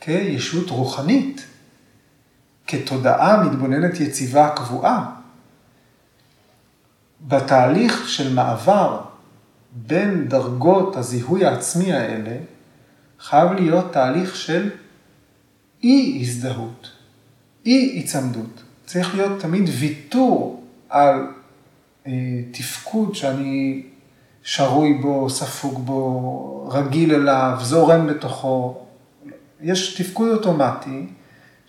כישות 0.00 0.70
רוחנית, 0.70 1.44
כתודעה 2.68 3.44
מתבוננת 3.44 4.00
יציבה 4.00 4.50
קבועה. 4.56 5.10
בתהליך 7.28 8.08
של 8.08 8.34
מעבר 8.34 9.00
בין 9.72 10.28
דרגות 10.28 10.96
הזיהוי 10.96 11.46
העצמי 11.46 11.92
האלה, 11.92 12.36
חייב 13.20 13.52
להיות 13.52 13.92
תהליך 13.92 14.36
של 14.36 14.70
אי 15.82 16.18
הזדהות, 16.20 16.90
אי 17.66 17.92
היצמדות. 17.94 18.62
צריך 18.86 19.14
להיות 19.14 19.40
תמיד 19.40 19.70
ויתור 19.78 20.64
על 20.88 21.26
אה, 22.06 22.12
תפקוד 22.50 23.14
שאני 23.14 23.82
שרוי 24.42 24.94
בו, 24.94 25.30
ספוג 25.30 25.86
בו, 25.86 26.68
רגיל 26.72 27.14
אליו, 27.14 27.58
זורם 27.62 28.06
בתוכו. 28.06 28.84
יש 29.60 30.02
תפקוד 30.02 30.28
אוטומטי 30.28 31.06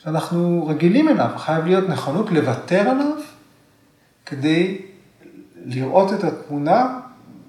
שאנחנו 0.03 0.67
רגילים 0.67 1.09
אליו, 1.09 1.29
חייב 1.37 1.65
להיות 1.65 1.89
נכונות 1.89 2.31
לוותר 2.31 2.79
עליו 2.79 3.15
כדי 4.25 4.81
לראות 5.65 6.13
את 6.13 6.23
התמונה 6.23 6.99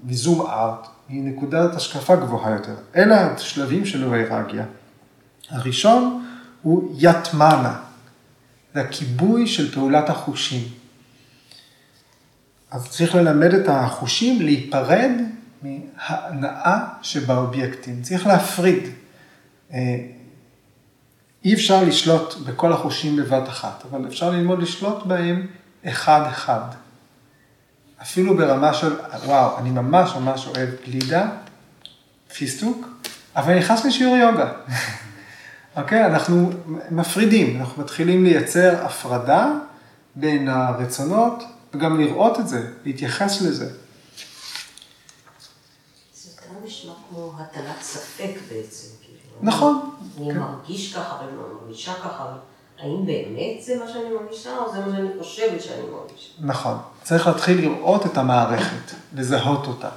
מזום 0.04 0.46
ארט, 0.46 0.86
מנקודת 1.08 1.74
השקפה 1.74 2.16
גבוהה 2.16 2.50
יותר. 2.50 2.74
אלה 2.96 3.34
השלבים 3.34 3.86
של 3.86 4.04
ויירגיה. 4.04 4.64
הראשון 5.50 6.26
הוא 6.62 6.96
יתמנה, 6.98 7.80
זה 8.74 8.80
הכיבוי 8.80 9.46
של 9.46 9.74
פעולת 9.74 10.10
החושים. 10.10 10.62
אז 12.70 12.88
צריך 12.90 13.14
ללמד 13.14 13.54
את 13.54 13.68
החושים 13.68 14.42
להיפרד 14.42 15.10
מההנאה 15.62 16.78
שבאובייקטים. 17.02 18.02
צריך 18.02 18.26
להפריד. 18.26 18.82
אי 21.44 21.54
אפשר 21.54 21.84
לשלוט 21.84 22.34
בכל 22.46 22.72
החושים 22.72 23.16
בבת 23.16 23.48
אחת, 23.48 23.84
אבל 23.90 24.06
אפשר 24.08 24.30
ללמוד 24.30 24.62
לשלוט 24.62 25.06
בהם 25.06 25.46
אחד-אחד. 25.86 26.60
אפילו 28.02 28.36
ברמה 28.36 28.74
של, 28.74 28.96
וואו, 29.24 29.58
אני 29.58 29.70
ממש 29.70 30.10
ממש 30.14 30.46
אוהב 30.46 30.68
גלידה, 30.86 31.28
פיסטוק, 32.34 32.88
אבל 33.36 33.58
נכנס 33.58 33.84
לשיעור 33.84 34.16
יוגה. 34.16 34.52
אוקיי? 35.76 36.06
אנחנו 36.06 36.50
מפרידים, 36.90 37.60
אנחנו 37.60 37.82
מתחילים 37.82 38.24
לייצר 38.24 38.84
הפרדה 38.86 39.52
בין 40.14 40.48
הרצונות, 40.48 41.42
וגם 41.74 42.00
לראות 42.00 42.40
את 42.40 42.48
זה, 42.48 42.70
להתייחס 42.84 43.42
לזה. 43.42 43.72
זה 46.14 46.30
גם 46.48 46.54
נשמע 46.64 46.92
כמו 47.08 47.32
הטלת 47.38 47.82
ספק 47.82 48.30
בעצם. 48.48 48.99
נכון. 49.42 49.90
אני 50.18 50.32
כן. 50.32 50.38
מרגיש 50.38 50.94
ככה 50.96 51.18
ואני 51.20 51.36
מרגישה 51.36 51.94
ככה, 51.94 52.32
האם 52.78 53.06
באמת 53.06 53.62
זה 53.62 53.78
מה 53.78 53.88
שאני 53.92 54.14
מרגישה, 54.14 54.58
או 54.58 54.72
זה 54.72 54.80
מה 54.80 54.92
שאני 54.96 55.08
חושבת 55.18 55.62
שאני 55.62 55.82
מרגישה? 55.82 56.32
נכון. 56.40 56.78
צריך 57.02 57.26
להתחיל 57.26 57.60
לראות 57.60 58.06
את 58.06 58.16
המערכת, 58.16 58.94
לזהות 59.14 59.66
אותה, 59.66 59.88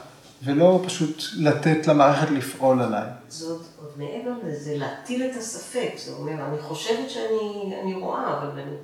ולא 0.43 0.82
פשוט 0.86 1.23
לתת 1.38 1.88
למערכת 1.88 2.32
לפעול 2.32 2.82
עליי. 2.82 3.08
זאת 3.27 3.62
עוד 3.82 3.91
מעבר 3.97 4.32
לזה, 4.47 4.77
להטיל 4.77 5.29
את 5.32 5.36
הספק. 5.36 5.91
זאת 5.97 6.19
אומרת, 6.19 6.39
אני 6.49 6.62
חושבת 6.62 7.10
שאני 7.10 7.73
אני 7.84 7.93
רואה, 7.93 8.38
אבל 8.38 8.49
אני... 8.60 8.75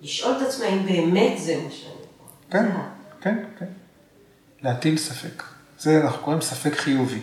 לשאול 0.00 0.36
את 0.36 0.42
עצמי 0.42 0.66
האם 0.66 0.86
באמת 0.86 1.38
זה 1.38 1.60
מה 1.64 1.70
שאני 1.70 1.92
רואה. 1.92 2.30
כן, 2.50 2.70
כן, 3.20 3.44
כן. 3.58 3.66
להטיל 4.62 4.96
ספק. 4.96 5.42
זה 5.78 6.00
אנחנו 6.00 6.24
קוראים 6.24 6.40
ספק 6.40 6.74
חיובי. 6.74 7.20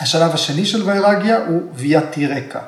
השלב 0.00 0.30
השני 0.34 0.66
של 0.66 0.82
ויירגיה 0.82 1.46
הוא 1.46 1.62
ויאטי 1.74 2.26
רקע, 2.26 2.60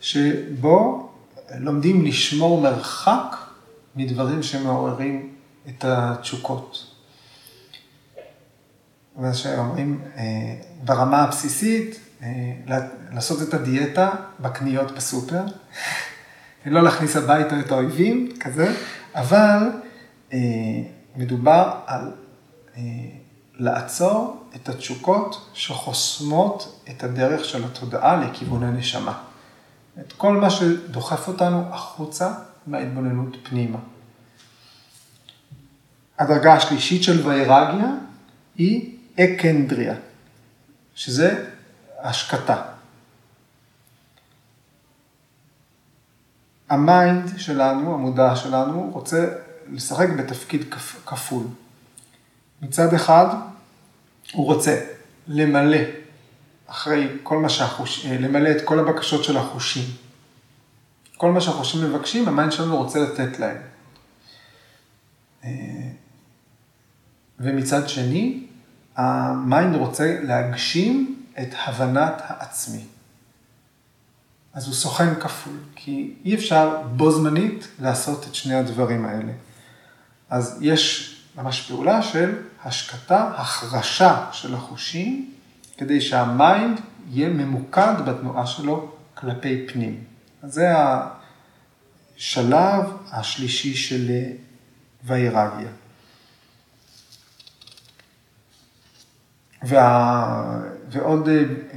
שבו 0.00 1.10
לומדים 1.58 2.04
לשמור 2.04 2.60
מרחק 2.60 3.36
מדברים 3.96 4.42
שמעוררים 4.42 5.32
את 5.68 5.84
התשוקות. 5.88 6.86
מה 9.16 9.34
שאומרים, 9.34 10.00
אה, 10.16 10.22
ברמה 10.84 11.22
הבסיסית, 11.22 12.00
אה, 12.22 12.28
לעשות 13.12 13.48
את 13.48 13.54
הדיאטה 13.54 14.10
בקניות 14.40 14.90
בסופר, 14.90 15.42
לא 16.66 16.82
להכניס 16.82 17.16
הביתה 17.16 17.60
את 17.60 17.72
האויבים, 17.72 18.32
כזה, 18.40 18.74
אבל 19.14 19.70
אה, 20.32 20.38
מדובר 21.16 21.70
על 21.86 22.12
לעצור 23.58 24.46
את 24.56 24.68
התשוקות 24.68 25.50
שחוסמות 25.54 26.80
את 26.90 27.02
הדרך 27.02 27.44
של 27.44 27.64
התודעה 27.64 28.16
לכיוון 28.16 28.62
הנשמה. 28.62 29.22
את 30.00 30.12
כל 30.12 30.36
מה 30.36 30.50
שדוחף 30.50 31.28
אותנו 31.28 31.64
החוצה 31.70 32.34
מההתבוננות 32.66 33.36
פנימה. 33.42 33.78
הדרגה 36.18 36.54
השלישית 36.54 37.02
של 37.02 37.28
ויירגיה 37.28 37.90
היא 38.56 38.96
אקנדריה, 39.20 39.94
שזה 40.94 41.50
השקטה. 42.02 42.62
ה 46.68 46.82
mind 46.82 47.38
שלנו, 47.38 47.94
המודע 47.94 48.36
שלנו, 48.36 48.90
רוצה 48.92 49.26
לשחק 49.72 50.08
בתפקיד 50.18 50.74
כפ, 50.74 51.06
כפול. 51.06 51.44
מצד 52.64 52.94
אחד, 52.94 53.26
הוא 54.32 54.46
רוצה 54.46 54.80
למלא 55.28 55.78
אחרי 56.66 57.08
כל 57.22 57.38
מה 57.38 57.48
שהחוש... 57.48 58.06
למלא 58.06 58.50
את 58.50 58.64
כל 58.64 58.78
הבקשות 58.78 59.24
של 59.24 59.36
החושים. 59.36 59.84
כל 61.16 61.32
מה 61.32 61.40
שהחושים 61.40 61.84
מבקשים, 61.84 62.28
ה 62.28 62.33
mind 62.33 62.52
שלנו 62.52 62.76
רוצה 62.76 62.98
לתת 62.98 63.38
להם. 63.38 63.56
אה, 65.44 65.50
ומצד 67.40 67.88
שני, 67.88 68.46
ה 68.96 69.12
mind 69.12 69.76
רוצה 69.76 70.18
להגשים 70.22 71.22
את 71.40 71.48
הבנת 71.66 72.14
העצמי. 72.18 72.84
אז 74.54 74.66
הוא 74.66 74.74
סוכן 74.74 75.14
כפול, 75.20 75.56
כי 75.76 76.14
אי 76.24 76.34
אפשר 76.34 76.82
בו 76.96 77.10
זמנית 77.10 77.68
לעשות 77.80 78.26
את 78.28 78.34
שני 78.34 78.54
הדברים 78.54 79.04
האלה. 79.04 79.32
אז 80.30 80.58
יש 80.60 81.13
ממש 81.36 81.60
פעולה 81.60 82.02
של 82.02 82.34
השקטה, 82.64 83.30
החרשה 83.36 84.26
של 84.32 84.54
החושים, 84.54 85.34
כדי 85.76 86.00
שהמיינד 86.00 86.80
יהיה 87.10 87.28
ממוקד 87.28 87.94
בתנועה 88.06 88.46
שלו 88.46 88.92
כלפי 89.14 89.66
פנים. 89.66 90.04
אז 90.42 90.52
זה 90.52 90.72
השלב 92.16 92.84
השלישי 93.12 93.74
של 93.74 94.10
ויירגיה. 95.04 95.68
וה... 99.62 100.60
ועוד, 100.90 101.28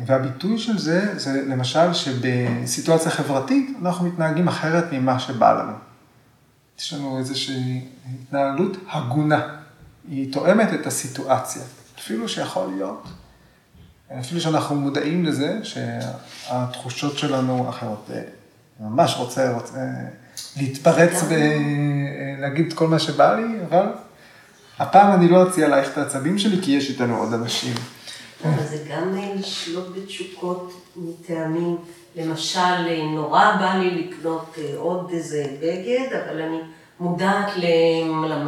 והביטוי 0.06 0.58
של 0.58 0.78
זה, 0.78 1.20
זה 1.20 1.44
למשל 1.48 1.94
שבסיטואציה 1.94 3.12
חברתית 3.12 3.78
אנחנו 3.82 4.08
מתנהגים 4.08 4.48
אחרת 4.48 4.84
ממה 4.92 5.20
שבא 5.20 5.54
לנו. 5.54 5.87
יש 6.80 6.94
לנו 6.94 7.18
איזושהי 7.18 7.86
התנהלות 8.14 8.78
הגונה, 8.90 9.58
היא 10.10 10.34
תואמת 10.34 10.74
את 10.74 10.88
הסיטואציה, 10.88 11.62
אפילו 12.00 12.30
שיכול 12.30 12.68
להיות, 12.76 13.08
אפילו 14.20 14.42
שאנחנו 14.42 14.76
מודעים 14.76 15.26
לזה 15.26 15.60
שהתחושות 15.64 17.18
שלנו 17.18 17.70
אחרות. 17.70 18.10
ממש 18.80 19.16
רוצה, 19.18 19.54
רוצה 19.54 19.80
להתפרץ 20.58 21.24
ולהגיד 21.30 22.68
את 22.68 22.74
כל 22.74 22.88
מה 22.88 23.00
שבא 23.00 23.36
לי, 23.36 23.48
אבל 23.70 23.86
הפעם 24.80 25.14
אני 25.14 25.28
לא 25.28 25.50
אציע 25.50 25.66
עלייך 25.66 25.90
את 25.92 25.98
העצבים 25.98 26.40
שלי, 26.40 26.62
כי 26.62 26.72
יש 26.72 26.90
איתנו 26.90 27.18
עוד 27.18 27.34
אנשים. 27.34 27.74
אבל 28.46 28.68
זה 28.68 28.78
גם 28.92 29.18
לשלוט 29.36 29.88
בתשוקות 29.96 30.92
מטעמים, 30.96 31.78
למשל, 32.18 33.04
נורא 33.14 33.56
בא 33.60 33.74
לי 33.74 34.04
לקנות 34.04 34.56
עוד 34.78 35.10
איזה 35.14 35.46
בגד, 35.62 36.14
אבל 36.14 36.42
אני 36.42 36.58
מודעת 37.00 37.52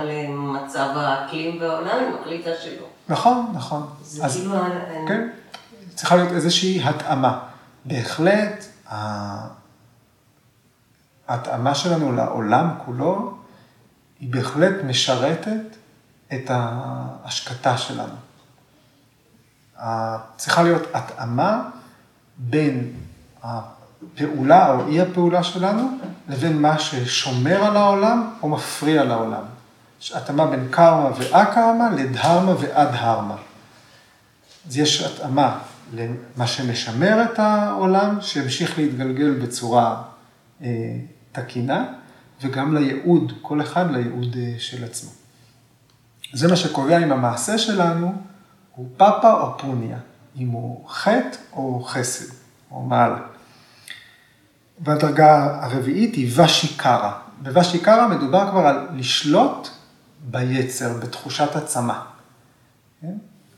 למצב 0.05 0.89
האקלים 0.95 1.61
והעולם, 1.61 1.97
אני 1.97 2.19
מחליטה 2.21 2.49
שלא. 2.63 2.85
נכון, 3.09 3.51
נכון. 3.53 3.87
זה 4.01 4.25
אז, 4.25 4.37
כאילו... 4.37 4.55
כן, 5.07 5.29
צריכה 5.95 6.15
להיות 6.15 6.31
איזושהי 6.31 6.83
התאמה. 6.83 7.39
בהחלט, 7.85 8.65
ההתאמה 11.27 11.75
שלנו 11.75 12.11
לעולם 12.11 12.69
כולו 12.85 13.33
היא 14.19 14.33
בהחלט 14.33 14.83
משרתת 14.83 15.77
את 16.33 16.45
ההשקטה 16.49 17.77
שלנו. 17.77 18.15
צריכה 20.37 20.63
להיות 20.63 20.83
התאמה 20.93 21.69
בין 22.37 22.93
הפעולה 23.43 24.73
או 24.73 24.87
אי 24.87 25.01
הפעולה 25.01 25.43
שלנו 25.43 25.97
לבין 26.29 26.61
מה 26.61 26.79
ששומר 26.79 27.63
על 27.63 27.77
העולם 27.77 28.29
או 28.41 28.49
מפריע 28.49 29.03
לעולם. 29.03 29.43
יש 30.01 30.11
התאמה 30.11 30.47
בין 30.47 30.67
קרמה 30.71 31.09
ואקרמה 31.17 31.89
לדהרמה 31.89 32.53
ואדהרמה. 32.59 33.35
אז 34.67 34.77
יש 34.77 35.01
התאמה 35.01 35.59
למה 35.93 36.47
שמשמר 36.47 37.23
את 37.23 37.39
העולם, 37.39 38.21
שהמשיך 38.21 38.77
להתגלגל 38.77 39.31
בצורה 39.31 40.01
אה, 40.61 40.67
תקינה, 41.31 41.85
וגם 42.41 42.77
לייעוד, 42.77 43.33
כל 43.41 43.61
אחד 43.61 43.91
לייעוד 43.91 44.35
אה, 44.39 44.53
של 44.57 44.83
עצמו. 44.83 45.09
זה 46.33 46.47
מה 46.47 46.55
שקובע 46.55 46.97
אם 46.97 47.11
המעשה 47.11 47.57
שלנו 47.57 48.13
הוא 48.75 48.87
פאפה 48.97 49.33
או 49.33 49.57
פוניה, 49.57 49.97
אם 50.37 50.47
הוא 50.47 50.89
חטא 50.89 51.37
או 51.53 51.83
חסד, 51.83 52.33
או 52.71 52.81
מעלה. 52.81 53.19
והדרגה 54.79 55.63
הרביעית 55.65 56.15
היא 56.15 56.41
ושיקרה. 56.41 57.19
בוושיקרה 57.41 58.07
מדובר 58.07 58.51
כבר 58.51 58.67
על 58.67 58.87
לשלוט 58.95 59.67
ביצר, 60.19 60.97
בתחושת 60.97 61.55
הצמא. 61.55 61.99
כן? 63.01 63.17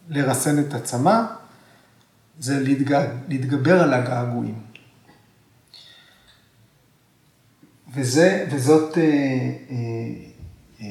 לרסן 0.10 0.60
את 0.60 0.74
הצמא, 0.74 1.22
זה 2.40 2.60
להתגע... 2.60 3.02
להתגבר 3.28 3.82
על 3.82 3.94
הגעגועים. 3.94 4.62
וזה, 7.94 8.48
וזאת 8.52 8.98
אה, 8.98 9.04
אה, 9.04 9.76
אה, 10.82 10.86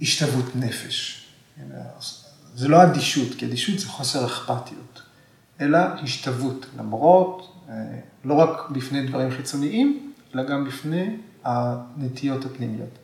השתוות 0.00 0.56
נפש. 0.56 1.28
זה 2.54 2.68
לא 2.68 2.82
אדישות, 2.82 3.38
כי 3.38 3.46
אדישות 3.46 3.78
זה 3.78 3.86
חוסר 3.86 4.26
אכפתיות, 4.26 4.87
אלא 5.60 5.78
השתוות, 6.02 6.66
למרות, 6.78 7.62
אה, 7.68 7.74
לא 8.24 8.34
רק 8.34 8.70
בפני 8.70 9.06
דברים 9.06 9.30
חיצוניים, 9.30 10.12
אלא 10.34 10.42
גם 10.42 10.64
בפני 10.64 11.16
הנטיות 11.44 12.44
הפנימיות. 12.44 12.98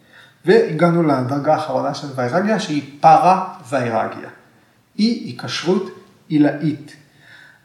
והגענו 0.44 1.02
לדרגה 1.02 1.54
האחרונה 1.54 1.94
של 1.94 2.06
ויירגיה, 2.16 2.60
שהיא 2.60 2.82
פרה 3.00 3.54
ויירגיה. 3.68 4.28
היא 4.94 5.26
היקשרות 5.26 5.90
עילאית. 6.28 6.96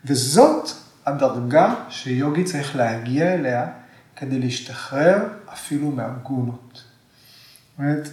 וזאת 0.05 0.69
הדרגה 1.05 1.75
שיוגי 1.89 2.43
צריך 2.43 2.75
להגיע 2.75 3.33
אליה 3.33 3.67
כדי 4.15 4.39
להשתחרר 4.39 5.27
אפילו 5.53 5.91
מהגונות. 5.91 6.73
זאת 6.73 7.79
אומרת, 7.79 8.09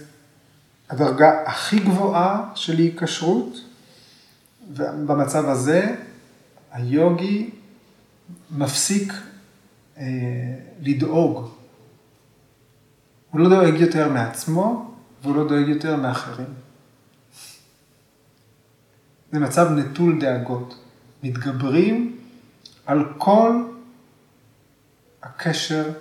הדרגה 0.89 1.31
הכי 1.45 1.79
גבוהה 1.79 2.49
של 2.55 2.77
היקשרות, 2.77 3.57
ובמצב 4.73 5.49
הזה 5.49 5.95
היוגי 6.71 7.49
מפסיק 8.51 9.13
אה, 9.97 10.03
לדאוג. 10.79 11.49
הוא 13.31 13.41
לא 13.41 13.49
דואג 13.49 13.73
יותר 13.79 14.09
מעצמו, 14.09 14.91
והוא 15.23 15.35
לא 15.35 15.47
דואג 15.47 15.67
יותר 15.67 15.95
מאחרים. 15.95 16.53
זה 19.31 19.39
מצב 19.39 19.71
נטול 19.71 20.19
דאגות. 20.19 20.75
מתגברים 21.23 22.17
על 22.85 23.05
כל 23.17 23.63
הקשר 25.23 25.91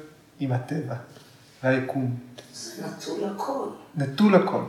עם 0.40 0.52
הטבע 0.52 0.94
והיקום. 1.62 2.16
זה 2.52 2.87
נטול 2.87 3.24
הכל. 3.24 3.68
נטול 3.96 4.35
הכל. 4.35 4.62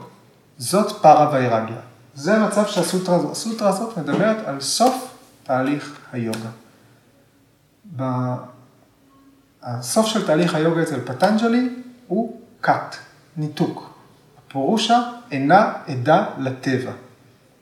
זאת 0.57 1.01
פרה 1.01 1.29
ויירגיה. 1.33 1.79
זה 2.15 2.37
המצב 2.37 2.65
שהסוטרה 2.67 3.15
הזאת, 3.15 3.31
הסוטרה 3.31 3.69
הזאת 3.69 3.97
מדברת 3.97 4.47
על 4.47 4.61
סוף 4.61 5.16
תהליך 5.47 5.99
היוגה. 6.11 6.49
הסוף 9.63 10.05
של 10.05 10.27
תהליך 10.27 10.55
היוגה 10.55 10.81
אצל 10.81 11.05
פטנג'לי 11.05 11.69
הוא 12.07 12.41
קאט, 12.61 12.95
ניתוק. 13.37 13.89
הפורושה 14.37 15.11
אינה 15.31 15.73
עדה 15.87 16.25
לטבע 16.37 16.91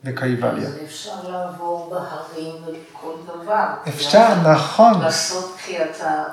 וקייבליה. 0.04 0.70
אפשר 0.86 1.30
לעבור 1.30 1.90
בהרים 1.90 2.64
ולכל 2.66 3.16
דבר. 3.28 3.68
אפשר, 3.88 4.52
נכון. 4.54 5.02
לעשות 5.02 5.56
כי 5.66 5.84
אתה... 5.84 6.24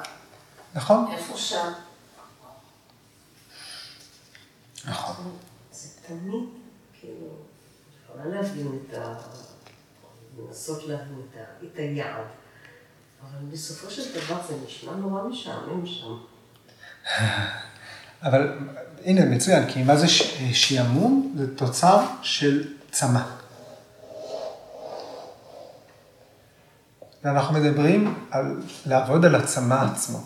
נכון. 0.75 1.07
איפה 1.13 1.37
שם? 1.37 1.73
נכון. 4.89 5.15
זה 5.73 5.89
תמיד, 6.07 6.45
כאילו, 7.01 7.27
יכולה 8.05 8.37
להבין 8.37 8.79
את 8.91 8.95
ה... 8.95 9.15
לנסות 10.39 10.89
להבין 10.89 11.21
את, 11.65 11.79
היעד, 11.79 12.25
אבל 13.23 13.47
בסופו 13.53 13.91
של 13.91 14.03
דבר 14.11 14.41
זה 14.49 14.55
נשמע 14.67 14.93
נורא 14.93 15.23
משעמם 15.23 15.87
שם. 15.87 16.17
אבל 18.23 18.59
הנה, 19.05 19.25
מצוין, 19.25 19.71
כי 19.71 19.83
מה 19.83 19.97
זה 19.97 20.09
שעמום? 20.53 21.35
זה 21.39 21.57
תוצר 21.57 22.07
של 22.23 22.73
צמא. 22.91 23.23
ואנחנו 27.25 27.55
מדברים 27.55 28.15
על 28.31 28.63
לעבוד 28.87 29.25
על 29.25 29.35
הצמא 29.35 29.75
עצמו. 29.93 30.19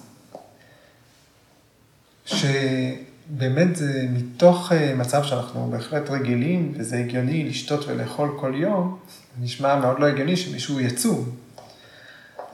שבאמת 2.27 3.77
זה 3.77 4.07
מתוך 4.11 4.73
אה, 4.73 4.95
מצב 4.95 5.25
שאנחנו 5.25 5.71
בהחלט 5.71 6.11
רגילים, 6.11 6.73
וזה 6.77 6.97
הגיוני 6.99 7.49
לשתות 7.49 7.85
ולאכול 7.87 8.37
כל 8.41 8.53
יום, 8.55 8.99
נשמע 9.41 9.81
מאוד 9.81 9.99
לא 10.01 10.07
הגיוני 10.07 10.37
שמישהו 10.37 10.81
יצום. 10.81 11.31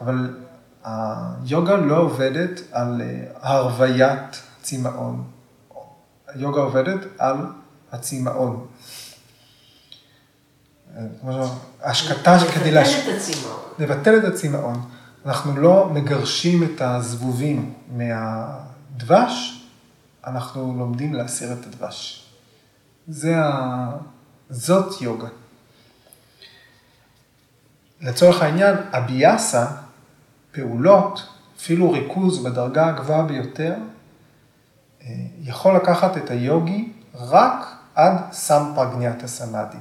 אבל 0.00 0.36
היוגה 0.84 1.76
לא 1.76 1.98
עובדת 1.98 2.60
על 2.72 3.02
אה, 3.02 3.24
הרוויית 3.40 4.42
צמאון. 4.62 5.24
היוגה 6.28 6.60
עובדת 6.60 7.00
על 7.18 7.36
הצמאון. 7.92 8.66
השקטה 11.82 12.38
כדי 12.54 12.70
להש... 12.70 12.94
לבטל 12.94 13.10
את 13.10 13.14
הצמאון. 13.16 13.58
לבטל 13.78 14.18
את 14.18 14.24
הצמאון. 14.24 14.82
אנחנו 15.26 15.56
לא 15.56 15.88
מגרשים 15.92 16.62
את 16.62 16.80
הזבובים 16.80 17.74
מהדבש, 17.88 19.66
אנחנו 20.26 20.74
לומדים 20.78 21.14
להסיר 21.14 21.52
את 21.52 21.66
הדבש. 21.66 22.26
זה 23.08 23.38
ה... 23.38 23.90
זאת 24.50 25.02
יוגה. 25.02 25.28
לצורך 28.02 28.42
העניין, 28.42 28.76
הביאסה, 28.92 29.66
פעולות, 30.52 31.28
אפילו 31.56 31.92
ריכוז 31.92 32.44
בדרגה 32.44 32.86
הגבוהה 32.86 33.22
ביותר, 33.22 33.74
אה, 35.02 35.14
יכול 35.42 35.76
לקחת 35.76 36.16
את 36.16 36.30
היוגי 36.30 36.92
רק 37.14 37.66
עד 37.94 38.16
סמפרגניאטה 38.32 39.26
סמאדי. 39.26 39.76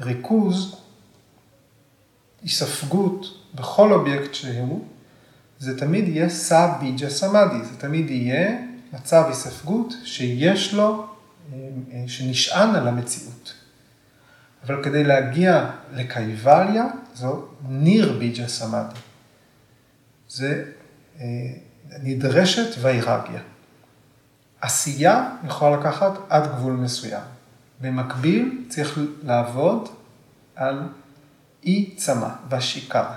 ריכוז, 0.00 0.80
היספגות 2.42 3.26
בכל 3.54 3.92
אובייקט 3.92 4.34
שהוא, 4.34 4.84
זה 5.58 5.78
תמיד 5.78 6.08
יהיה 6.08 6.28
סא 6.28 6.78
ביג'ה 6.80 7.10
סמאדי, 7.10 7.64
זה 7.64 7.76
תמיד 7.78 8.10
יהיה 8.10 8.58
מצב 8.92 9.24
היספגות 9.28 9.94
שיש 10.04 10.74
לו, 10.74 11.06
אה, 11.52 11.58
אה, 11.92 12.04
שנשען 12.06 12.74
על 12.74 12.88
המציאות. 12.88 13.54
אבל 14.66 14.84
כדי 14.84 15.04
להגיע 15.04 15.70
לקייבליה, 15.94 16.84
זו 17.14 17.44
ניר 17.68 18.18
ביג'ה 18.18 18.48
סמאדי. 18.48 18.94
זה 20.28 20.64
אה, 21.20 21.24
נדרשת 22.02 22.76
ויירגיה. 22.80 23.40
עשייה 24.60 25.30
יכולה 25.46 25.76
לקחת 25.76 26.12
עד 26.28 26.46
גבול 26.46 26.72
מסוים. 26.72 27.22
במקביל 27.80 28.64
צריך 28.68 28.98
לעבוד 29.22 29.88
על 30.56 30.88
אי 31.64 31.94
צמא 31.96 32.28
והשיקרה. 32.48 33.16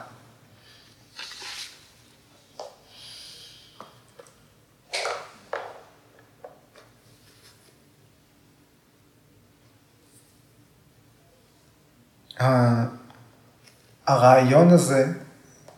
הרעיון 14.08 14.70
הזה 14.70 15.14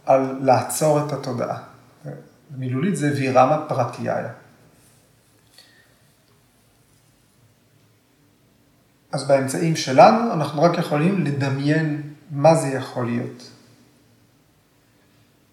על 0.06 0.40
לעצור 0.42 1.06
את 1.06 1.12
התודעה, 1.12 1.64
מילולית 2.58 2.96
זה 2.96 3.14
וירמה 3.16 3.66
פרטיהיה. 3.68 4.30
אז 9.12 9.28
באמצעים 9.28 9.76
שלנו 9.76 10.34
אנחנו 10.34 10.62
רק 10.62 10.78
יכולים 10.78 11.26
לדמיין 11.26 12.14
מה 12.32 12.56
זה 12.56 12.68
יכול 12.68 13.06
להיות. 13.06 13.52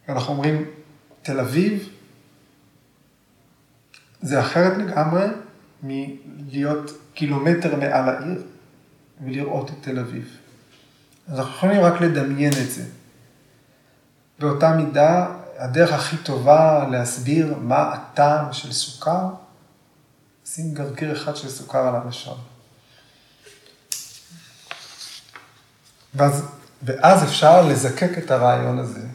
אנחנו 0.08 0.32
אומרים, 0.32 0.64
תל 1.22 1.40
אביב 1.40 1.88
זה 4.22 4.40
אחרת 4.40 4.78
לגמרי 4.78 5.26
מלהיות 5.82 6.90
קילומטר 7.14 7.76
מעל 7.76 8.08
העיר 8.08 8.42
ולראות 9.24 9.70
את 9.70 9.74
תל 9.80 9.98
אביב. 9.98 10.47
אז 11.28 11.38
אנחנו 11.38 11.52
יכולים 11.56 11.80
רק 11.80 12.00
לדמיין 12.00 12.52
את 12.52 12.70
זה. 12.70 12.84
באותה 14.38 14.72
מידה, 14.72 15.26
הדרך 15.58 15.92
הכי 15.92 16.16
טובה 16.16 16.88
להסביר 16.90 17.54
מה 17.60 17.92
הטעם 17.92 18.52
של 18.52 18.72
סוכר, 18.72 19.28
שים 20.46 20.74
גרגיר 20.74 21.12
אחד 21.12 21.36
של 21.36 21.48
סוכר 21.48 21.78
על 21.78 21.94
הלשון. 21.94 22.38
ואז, 26.14 26.44
ואז 26.82 27.24
אפשר 27.24 27.66
לזקק 27.68 28.18
את 28.18 28.30
הרעיון 28.30 28.78
הזה 28.78 29.06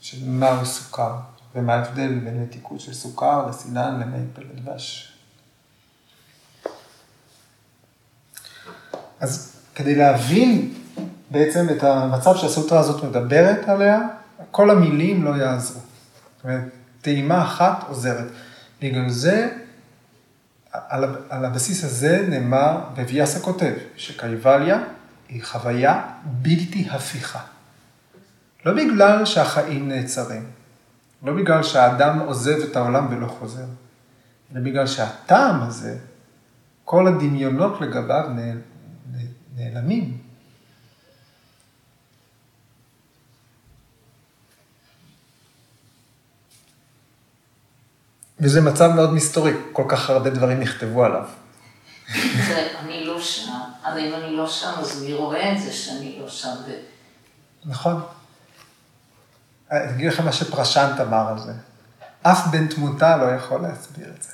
של 0.00 0.18
מהו 0.24 0.66
סוכר, 0.66 1.16
ומה 1.54 1.74
ההבדל 1.74 2.18
בין 2.18 2.42
מתיקות 2.42 2.80
של 2.80 2.94
סוכר 2.94 3.46
לסינן 3.46 4.00
למייפל 4.00 4.42
לדבש. 4.42 5.12
אז 9.20 9.56
כדי 9.74 9.94
להבין 9.94 10.81
בעצם 11.32 11.66
את 11.70 11.82
המצב 11.84 12.36
שהסוטרה 12.36 12.80
הזאת 12.80 13.04
מדברת 13.04 13.68
עליה, 13.68 14.00
כל 14.50 14.70
המילים 14.70 15.24
לא 15.24 15.36
יעזרו. 15.36 15.80
זאת 16.36 16.44
אומרת, 16.44 16.62
טעימה 17.00 17.42
אחת 17.42 17.84
עוזרת. 17.88 18.26
בגלל 18.82 19.08
זה, 19.08 19.48
על, 20.72 21.04
על 21.28 21.44
הבסיס 21.44 21.84
הזה 21.84 22.26
נאמר, 22.28 22.78
וויאסה 22.96 23.40
כותב, 23.40 23.72
שקייבליה 23.96 24.78
היא 25.28 25.44
חוויה 25.44 26.02
בלתי 26.24 26.88
הפיכה. 26.90 27.40
לא 28.66 28.72
בגלל 28.72 29.24
שהחיים 29.24 29.88
נעצרים, 29.88 30.46
לא 31.22 31.32
בגלל 31.32 31.62
שהאדם 31.62 32.18
עוזב 32.18 32.58
את 32.70 32.76
העולם 32.76 33.06
ולא 33.10 33.26
חוזר, 33.26 33.64
אלא 34.52 34.60
בגלל 34.60 34.86
שהטעם 34.86 35.62
הזה, 35.62 35.98
כל 36.84 37.06
הדמיונות 37.06 37.80
לגביו 37.80 38.28
נעלמים. 39.56 40.18
וזה 48.42 48.60
מצב 48.60 48.88
מאוד 48.88 49.12
מסתורי, 49.12 49.52
כל 49.72 49.84
כך 49.88 50.10
הרבה 50.10 50.30
דברים 50.30 50.60
נכתבו 50.60 51.04
עליו. 51.04 51.24
אני 52.80 53.04
לא 53.04 53.20
שם, 53.20 53.52
אז 53.84 53.98
אם 53.98 54.14
אני 54.14 54.36
לא 54.36 54.48
שם, 54.48 54.72
אז 54.78 55.02
מי 55.02 55.12
רואה 55.12 55.52
את 55.52 55.62
זה 55.62 55.72
שאני 55.72 56.18
לא 56.20 56.28
שם? 56.28 56.54
נכון. 57.64 58.02
אני 59.70 59.90
אגיד 59.90 60.12
לכם 60.12 60.24
מה 60.24 60.32
שפרשנט 60.32 61.00
אמר 61.00 61.28
על 61.28 61.38
זה. 61.38 61.52
אף 62.22 62.46
בן 62.46 62.66
תמותה 62.66 63.16
לא 63.16 63.24
יכול 63.24 63.60
להסביר 63.60 64.08
את 64.16 64.22
זה. 64.22 64.32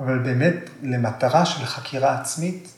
אבל 0.00 0.18
באמת, 0.18 0.54
למטרה 0.82 1.46
של 1.46 1.66
חקירה 1.66 2.20
עצמית, 2.20 2.68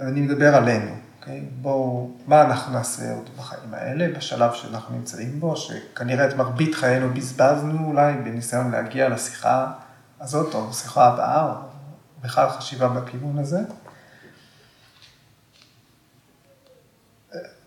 אני 0.00 0.20
מדבר 0.20 0.54
עלינו. 0.54 1.03
אוקיי? 1.24 1.40
בואו, 1.40 2.10
מה 2.26 2.42
אנחנו 2.42 2.72
נעשה 2.72 3.14
עוד 3.14 3.30
בחיים 3.36 3.74
האלה, 3.74 4.18
בשלב 4.18 4.54
שאנחנו 4.54 4.96
נמצאים 4.96 5.40
בו, 5.40 5.56
שכנראה 5.56 6.28
את 6.28 6.36
מרבית 6.36 6.74
חיינו 6.74 7.14
בזבזנו 7.14 7.88
אולי 7.88 8.12
בניסיון 8.12 8.70
להגיע 8.70 9.08
לשיחה 9.08 9.72
הזאת, 10.20 10.54
או 10.54 10.66
לשיחה 10.70 11.06
הבאה, 11.06 11.50
או 11.50 11.56
בכלל 12.22 12.50
חשיבה 12.50 12.88
בכיוון 12.88 13.38
הזה. 13.38 13.60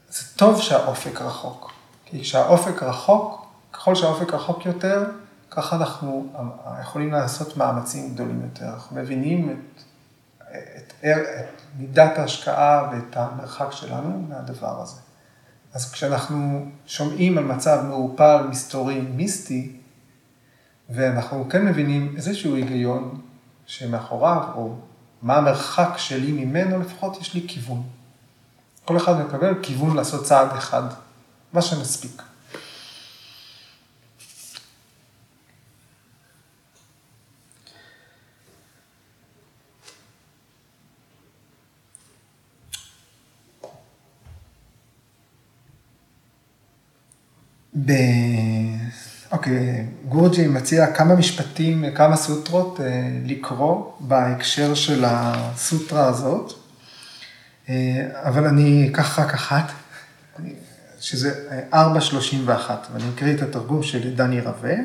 זה 0.09 0.23
טוב 0.35 0.61
שהאופק 0.61 1.21
רחוק, 1.21 1.73
כי 2.05 2.21
כשהאופק 2.21 2.83
רחוק, 2.83 3.47
ככל 3.73 3.95
שהאופק 3.95 4.33
רחוק 4.33 4.65
יותר, 4.65 5.03
ככה 5.51 5.75
אנחנו 5.75 6.27
יכולים 6.81 7.11
לעשות 7.11 7.57
מאמצים 7.57 8.13
גדולים 8.13 8.41
יותר. 8.43 8.65
אנחנו 8.65 8.95
מבינים 8.95 9.49
את, 9.49 9.81
את, 10.77 10.86
מידת 11.77 12.17
ההשקעה 12.17 12.89
ואת 12.91 13.17
המרחק 13.17 13.71
שלנו 13.71 14.25
מהדבר 14.29 14.81
הזה. 14.81 15.01
אז 15.73 15.91
כשאנחנו 15.91 16.65
שומעים 16.85 17.37
על 17.37 17.43
מצב 17.43 17.83
מעורפל, 17.87 18.47
מסתורי, 18.49 19.01
מיסטי, 19.01 19.75
ואנחנו 20.89 21.49
כן 21.49 21.65
מבינים 21.65 22.13
איזשהו 22.15 22.55
היגיון 22.55 23.21
שמאחוריו, 23.65 24.43
או 24.55 24.75
מה 25.21 25.37
המרחק 25.37 25.89
שלי 25.97 26.31
ממנו, 26.31 26.79
לפחות 26.79 27.21
יש 27.21 27.33
לי 27.33 27.45
כיוון. 27.47 27.83
כל 28.85 28.97
אחד 28.97 29.19
מקבל 29.19 29.63
כיוון 29.63 29.95
לעשות 29.95 30.25
צעד 30.25 30.57
אחד, 30.57 30.83
מה 31.53 31.61
שנספיק. 31.61 32.21
ב... 47.85 47.91
אוקיי, 49.31 49.85
גורג'י 50.07 50.47
מציע 50.47 50.93
כמה 50.93 51.15
משפטים, 51.15 51.85
כמה 51.95 52.15
סוטרות 52.15 52.79
אה, 52.79 52.85
לקרוא 53.25 53.91
בהקשר 53.99 54.73
של 54.73 55.03
הסוטרה 55.07 56.07
הזאת, 56.07 56.53
אה, 57.69 58.07
אבל 58.13 58.45
אני 58.45 58.89
אקח 58.91 59.19
רק 59.19 59.33
אחת, 59.33 59.71
שזה 60.99 61.33
4.31, 61.73 61.75
ואני 62.93 63.03
אקריא 63.15 63.35
את 63.35 63.41
התרגום 63.41 63.83
של 63.83 64.15
דני 64.15 64.41
רווה. 64.41 64.75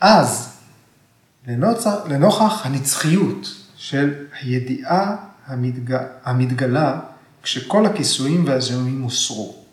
אז, 0.00 0.48
לנוכח 2.06 2.66
הנצחיות 2.66 3.46
של 3.76 4.14
הידיעה 4.40 5.16
המתגלה 6.24 7.00
כשכל 7.42 7.86
הכיסויים 7.86 8.44
והזיהומים 8.46 9.02
הוסרו. 9.02 9.65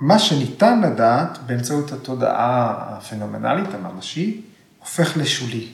מה 0.00 0.18
שניתן 0.18 0.80
לדעת 0.80 1.38
באמצעות 1.46 1.92
התודעה 1.92 2.74
הפנומנלית, 2.88 3.74
הממשית, 3.74 4.44
הופך 4.78 5.16
לשולי. 5.16 5.68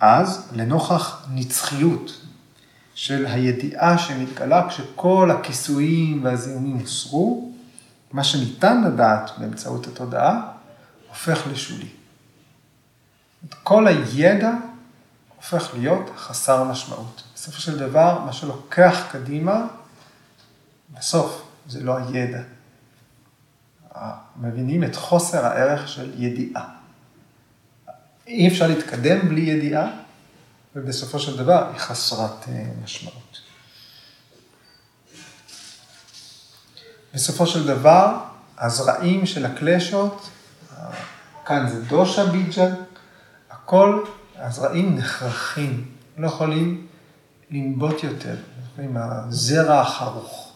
אז, 0.00 0.48
לנוכח 0.52 1.26
נצחיות 1.30 2.20
של 2.94 3.26
הידיעה 3.26 3.98
שמתגלה 3.98 4.68
כשכל 4.68 5.30
הכיסויים 5.30 6.24
והזיהומים 6.24 6.76
הוסרו, 6.76 7.52
מה 8.12 8.24
שניתן 8.24 8.84
לדעת 8.84 9.30
באמצעות 9.38 9.86
התודעה 9.86 10.52
הופך 11.08 11.46
לשולי. 11.52 11.88
כל 13.62 13.86
הידע 13.86 14.52
הופך 15.36 15.74
להיות 15.74 16.10
חסר 16.16 16.64
משמעות. 16.64 17.22
בסופו 17.34 17.60
של 17.60 17.78
דבר, 17.78 18.24
מה 18.24 18.32
שלוקח 18.32 19.06
קדימה, 19.12 19.66
בסוף 20.98 21.42
זה 21.68 21.84
לא 21.84 21.96
הידע, 21.96 22.42
מבינים 24.36 24.84
את 24.84 24.96
חוסר 24.96 25.46
הערך 25.46 25.88
של 25.88 26.12
ידיעה. 26.22 26.64
אי 28.26 28.48
אפשר 28.48 28.66
להתקדם 28.66 29.28
בלי 29.28 29.40
ידיעה, 29.40 29.90
ובסופו 30.76 31.18
של 31.18 31.36
דבר 31.36 31.68
היא 31.72 31.78
חסרת 31.78 32.48
אה, 32.48 32.64
משמעות. 32.84 33.40
בסופו 37.14 37.46
של 37.46 37.66
דבר, 37.66 38.18
הזרעים 38.58 39.26
של 39.26 39.46
הקלשות, 39.46 40.30
כאן 41.46 41.68
זה 41.68 41.84
דושה 41.84 42.26
ביג'ה, 42.26 42.66
הכל, 43.50 44.04
הזרעים 44.36 44.96
נחרכים, 44.96 45.90
לא 46.16 46.26
יכולים 46.26 46.86
לנבוט 47.50 48.04
יותר, 48.04 48.36
עם 48.78 48.96
הזרע 48.96 49.80
החרוך. 49.80 50.52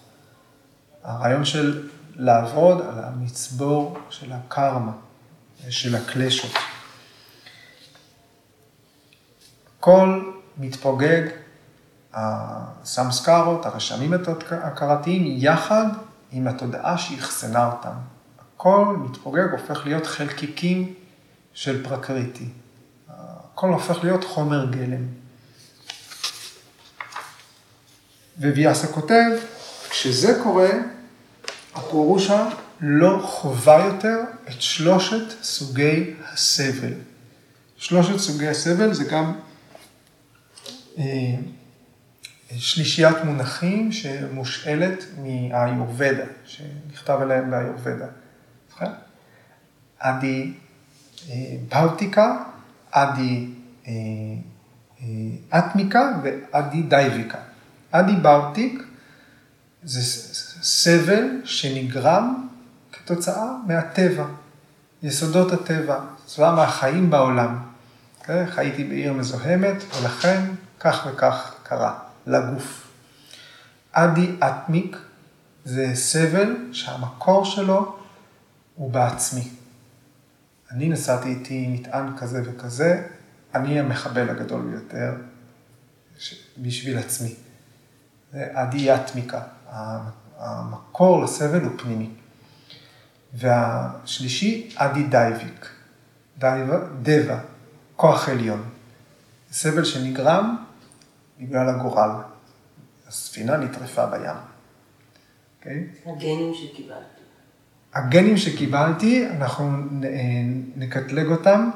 הרעיון 1.05 1.45
של 1.45 1.89
לעבוד 2.15 2.81
על 2.81 3.05
המצבור 3.05 3.99
של 4.11 4.33
הקרמה, 4.33 4.93
של 5.71 5.95
הקלשות. 5.95 6.51
הכל 9.79 10.33
מתפוגג, 10.59 11.23
הסמסקרות, 12.13 13.67
הרשמים 13.67 14.13
ההכרתיים, 14.51 15.23
יחד 15.27 15.87
עם 16.33 16.49
התודעה 16.49 16.99
שאחסנה 16.99 17.73
אותם. 17.73 17.95
הכל 18.39 18.97
מתפוגג, 18.99 19.47
הופך 19.53 19.87
להיות 19.87 20.07
חלקיקים 20.07 20.95
של 21.55 21.85
פרקריטי. 21.89 22.49
הכל 23.09 23.69
הופך 23.69 24.05
להיות 24.05 24.25
חומר 24.25 24.67
גלם. 24.71 25.07
וויאסה 28.39 28.87
כותב, 28.87 29.31
כשזה 29.91 30.41
קורה, 30.43 30.71
הפורושה 31.75 32.49
לא 32.81 33.21
חווה 33.25 33.85
יותר 33.85 34.21
את 34.49 34.63
שלושת 34.63 35.43
סוגי 35.43 36.15
הסבל. 36.33 36.93
שלושת 37.77 38.17
סוגי 38.17 38.49
הסבל 38.49 38.93
זה 38.93 39.05
גם 39.05 39.33
אה, 40.99 41.35
שלישיית 42.57 43.17
מונחים 43.25 43.93
שמושאלת 43.93 45.05
מהאיורבדה, 45.19 46.25
שנכתב 46.45 47.19
עליהם 47.21 47.51
באיורבדה. 47.51 48.07
אדי 49.99 50.53
אה, 51.31 51.35
באוטיקה, 51.69 52.45
אדי 52.91 53.49
אה, 53.87 53.93
אטמיקה 55.59 56.13
ואדי 56.23 56.83
דייביקה. 56.83 57.39
אדי 57.91 58.13
באוטיק 58.13 58.83
זה 59.85 60.01
סבל 60.63 61.25
שנגרם 61.45 62.49
כתוצאה 62.93 63.53
מהטבע, 63.67 64.27
יסודות 65.03 65.53
הטבע, 65.53 66.01
צבא 66.27 66.55
מהחיים 66.57 67.11
בעולם. 67.11 67.59
Okay? 68.21 68.51
חייתי 68.51 68.85
בעיר 68.85 69.13
מזוהמת, 69.13 69.77
ולכן 70.01 70.45
כך 70.81 71.07
וכך 71.11 71.55
קרה 71.63 71.99
לגוף. 72.27 72.89
אדי 73.93 74.37
אטמיק 74.39 74.97
זה 75.65 75.91
סבל 75.95 76.57
שהמקור 76.73 77.45
שלו 77.45 77.97
הוא 78.75 78.91
בעצמי. 78.91 79.49
אני 80.71 80.89
נסעתי 80.89 81.29
איתי 81.29 81.67
מטען 81.69 82.17
כזה 82.17 82.43
וכזה, 82.45 83.03
אני 83.55 83.81
המחבל 83.81 84.31
הגדול 84.31 84.63
ביותר 84.63 85.15
בשביל 86.59 86.99
עצמי. 86.99 87.35
זה 88.33 88.47
אדי 88.53 88.95
אטמיקה, 88.95 89.41
המקור 90.39 91.23
לסבל 91.25 91.61
הוא 91.63 91.73
פנימי. 91.79 92.11
והשלישי, 93.35 94.71
אדי 94.75 95.03
דייביק, 95.03 95.69
דבה, 97.03 97.39
כוח 97.97 98.29
עליון. 98.29 98.63
סבל 99.53 99.85
שנגרם 99.85 100.57
בגלל 101.41 101.69
הגורל. 101.69 102.11
הספינה 103.09 103.57
נטרפה 103.57 104.07
בים. 104.07 104.31
Okay? 105.63 105.69
הגנים 106.09 106.55
שקיבלתי. 106.55 107.03
הגנים 107.95 108.37
שקיבלתי, 108.37 109.27
אנחנו 109.31 109.71
נ- 109.77 110.63
נקטלג 110.77 111.27
אותם 111.31 111.71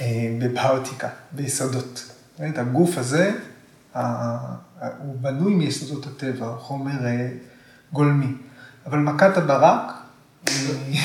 אה, 0.00 0.06
בבאוטיקה, 0.40 1.08
ביסודות. 1.32 2.04
זאת 2.38 2.58
הגוף 2.58 2.98
הזה, 2.98 3.32
הוא 4.98 5.16
בנוי 5.20 5.54
מיסודות 5.54 6.06
הטבע, 6.06 6.46
הוא 6.46 6.58
חומר 6.58 7.06
אה, 7.06 7.28
גולמי. 7.92 8.32
אבל 8.86 8.98
מכת 8.98 9.36
הברק 9.36 9.92
היא, 10.46 11.00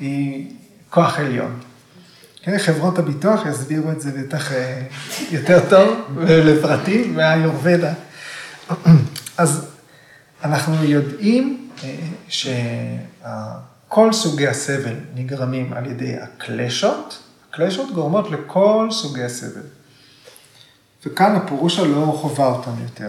היא 0.00 0.50
כוח 0.90 1.18
עליון. 1.18 1.60
כן, 2.42 2.58
חברות 2.58 2.98
הביטוח 2.98 3.46
יסבירו 3.46 3.90
את 3.90 4.00
זה 4.00 4.10
בטח 4.22 4.52
אה, 4.52 4.82
יותר 5.30 5.68
טוב 5.70 5.98
ולפרטים 6.14 7.16
מהיורבדה. 7.16 7.92
אז 9.38 9.66
אנחנו 10.44 10.84
יודעים 10.84 11.68
אה, 11.84 11.96
שכל 12.28 14.12
סוגי 14.12 14.48
הסבל 14.48 14.94
נגרמים 15.14 15.72
על 15.72 15.86
ידי 15.86 16.16
הקלשות, 16.16 17.22
הקלשות 17.50 17.92
גורמות 17.92 18.30
לכל 18.30 18.88
סוגי 18.90 19.22
הסבל. 19.22 19.62
וכאן 21.06 21.36
הפירושה 21.36 21.84
לא 21.84 22.18
חובה 22.20 22.46
אותם 22.46 22.70
יותר. 22.82 23.08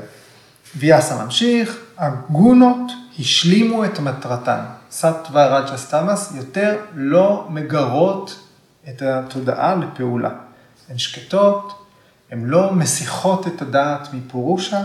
ויאסה 0.78 1.24
ממשיך, 1.26 1.78
הגונות 1.98 2.92
השלימו 3.20 3.86
את 3.86 4.00
מטרתן. 4.00 4.60
סטווה 4.92 5.58
רג'ה 5.58 5.78
סטמאס 5.78 6.34
יותר 6.36 6.78
לא 6.96 7.48
מגרות 7.50 8.40
את 8.90 9.02
התודעה 9.02 9.76
לפעולה. 9.76 10.30
הן 10.90 10.98
שקטות, 10.98 11.86
הן 12.32 12.46
לא 12.46 12.74
מסיחות 12.74 13.48
את 13.48 13.62
הדעת 13.62 14.14
מפורושה, 14.14 14.84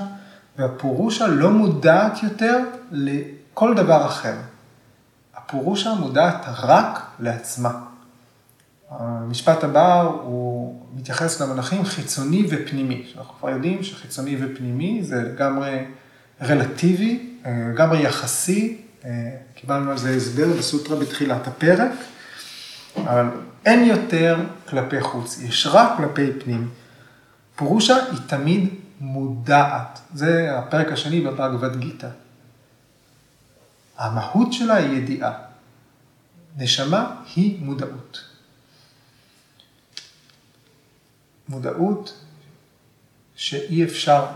והפורושה 0.58 1.26
לא 1.26 1.50
מודעת 1.50 2.22
יותר 2.22 2.58
לכל 2.90 3.74
דבר 3.74 4.06
אחר. 4.06 4.34
הפורושה 5.36 5.94
מודעת 5.94 6.46
רק 6.62 7.00
לעצמה. 7.18 7.87
המשפט 8.90 9.64
הבא 9.64 10.02
הוא 10.02 10.82
מתייחס 10.94 11.40
למונחים 11.40 11.84
חיצוני 11.84 12.46
ופנימי. 12.50 13.12
אנחנו 13.18 13.34
כבר 13.34 13.50
יודעים 13.50 13.82
שחיצוני 13.82 14.36
ופנימי 14.40 15.04
זה 15.04 15.16
לגמרי 15.16 15.84
רלטיבי, 16.42 17.36
לגמרי 17.46 18.02
יחסי. 18.02 18.80
קיבלנו 19.54 19.90
על 19.90 19.98
זה 19.98 20.10
הסבר 20.10 20.46
בסוטרה 20.58 20.96
בתחילת 20.96 21.46
הפרק, 21.46 21.90
אבל 22.96 23.26
אין 23.64 23.84
יותר 23.84 24.36
כלפי 24.68 25.00
חוץ, 25.00 25.40
יש 25.42 25.66
רק 25.66 25.96
כלפי 25.96 26.26
פנים. 26.44 26.68
פורושה 27.56 27.96
היא 27.96 28.18
תמיד 28.26 28.68
מודעת. 29.00 30.00
זה 30.14 30.58
הפרק 30.58 30.92
השני 30.92 31.20
בבאגבד 31.20 31.76
גיתא. 31.76 32.08
המהות 33.98 34.52
שלה 34.52 34.74
היא 34.74 34.98
ידיעה. 34.98 35.32
נשמה 36.56 37.14
היא 37.36 37.64
מודעות. 37.64 38.27
מודעות 41.48 42.24
שאי 43.34 43.84
אפשר 43.84 44.26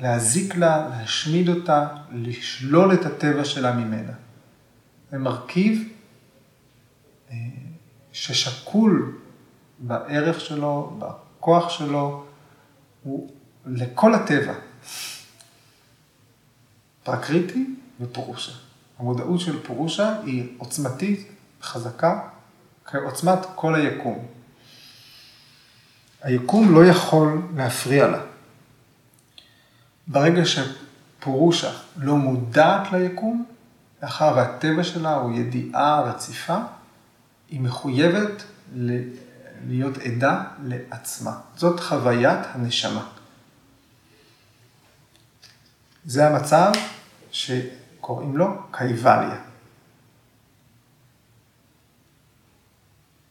להזיק 0.00 0.56
לה, 0.56 0.88
להשמיד 0.88 1.48
אותה, 1.48 1.88
לשלול 2.12 2.94
את 2.94 3.06
הטבע 3.06 3.44
שלה 3.44 3.72
ממנה. 3.72 4.12
זה 5.10 5.18
מרכיב 5.18 5.88
ששקול 8.12 9.18
בערך 9.78 10.40
שלו, 10.40 10.98
בכוח 10.98 11.70
שלו, 11.70 12.24
הוא 13.02 13.30
לכל 13.66 14.14
הטבע. 14.14 14.54
פרקריטי 17.02 17.66
ופורושה. 18.00 18.52
המודעות 18.98 19.40
של 19.40 19.62
פורושה 19.62 20.20
היא 20.24 20.48
עוצמתית, 20.58 21.28
חזקה, 21.62 22.28
כעוצמת 22.84 23.38
כל 23.54 23.74
היקום. 23.74 24.26
היקום 26.22 26.74
לא 26.74 26.86
יכול 26.86 27.42
להפריע 27.56 28.08
לה. 28.08 28.20
ברגע 30.06 30.42
שפורושה 30.44 31.72
לא 31.96 32.16
מודעת 32.16 32.92
ליקום, 32.92 33.44
מאחר 34.02 34.32
והטבע 34.36 34.84
שלה 34.84 35.14
הוא 35.14 35.32
ידיעה 35.32 36.00
רציפה, 36.00 36.58
היא 37.48 37.60
מחויבת 37.60 38.42
להיות 39.66 39.98
עדה 39.98 40.42
לעצמה. 40.64 41.40
זאת 41.56 41.80
חוויית 41.80 42.38
הנשמה. 42.54 43.06
זה 46.04 46.26
המצב 46.26 46.72
שקוראים 47.30 48.36
לו 48.36 48.46
קייבליה. 48.70 49.40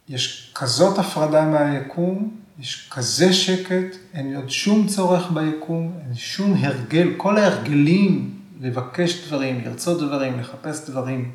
יש 0.09 0.51
כזאת 0.55 0.97
הפרדה 0.99 1.45
מהיקום, 1.45 2.38
יש 2.59 2.89
כזה 2.91 3.33
שקט, 3.33 3.95
אין 4.13 4.35
עוד 4.35 4.49
שום 4.49 4.87
צורך 4.87 5.31
ביקום, 5.31 5.99
אין 6.05 6.15
שום 6.15 6.53
הרגל, 6.59 7.13
כל 7.17 7.37
ההרגלים 7.37 8.39
לבקש 8.61 9.27
דברים, 9.27 9.65
לרצות 9.65 10.01
דברים, 10.01 10.39
לחפש 10.39 10.89
דברים 10.89 11.31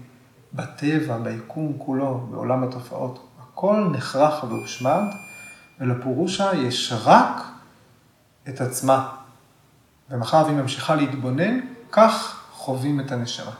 בטבע, 0.53 1.19
ביקום 1.19 1.73
כולו, 1.79 2.27
בעולם 2.31 2.65
התופעות, 2.65 3.29
הכל 3.41 3.89
נחרח 3.93 4.45
והושמד, 4.45 5.03
ולפורושה 5.81 6.51
יש 6.55 6.93
רק 7.05 7.43
את 8.49 8.61
עצמה. 8.61 9.09
ומחר 10.11 10.43
והיא 10.47 10.57
ממשיכה 10.57 10.95
להתבונן, 10.95 11.61
כך 11.93 12.43
חווים 12.53 13.01
את 13.01 13.13
הנשמה. 13.13 13.53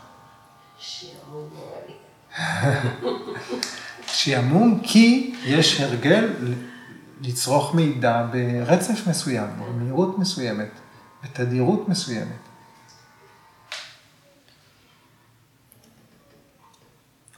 שעמום 4.07 4.79
כי 4.87 5.35
יש 5.45 5.81
הרגל 5.81 6.29
לצרוך 7.27 7.75
מידע 7.75 8.25
ברצף 8.31 9.07
מסוים, 9.07 9.47
במהירות 9.59 10.19
מסוימת, 10.19 10.69
בתדירות 11.23 11.89
מסוימת. 11.89 12.45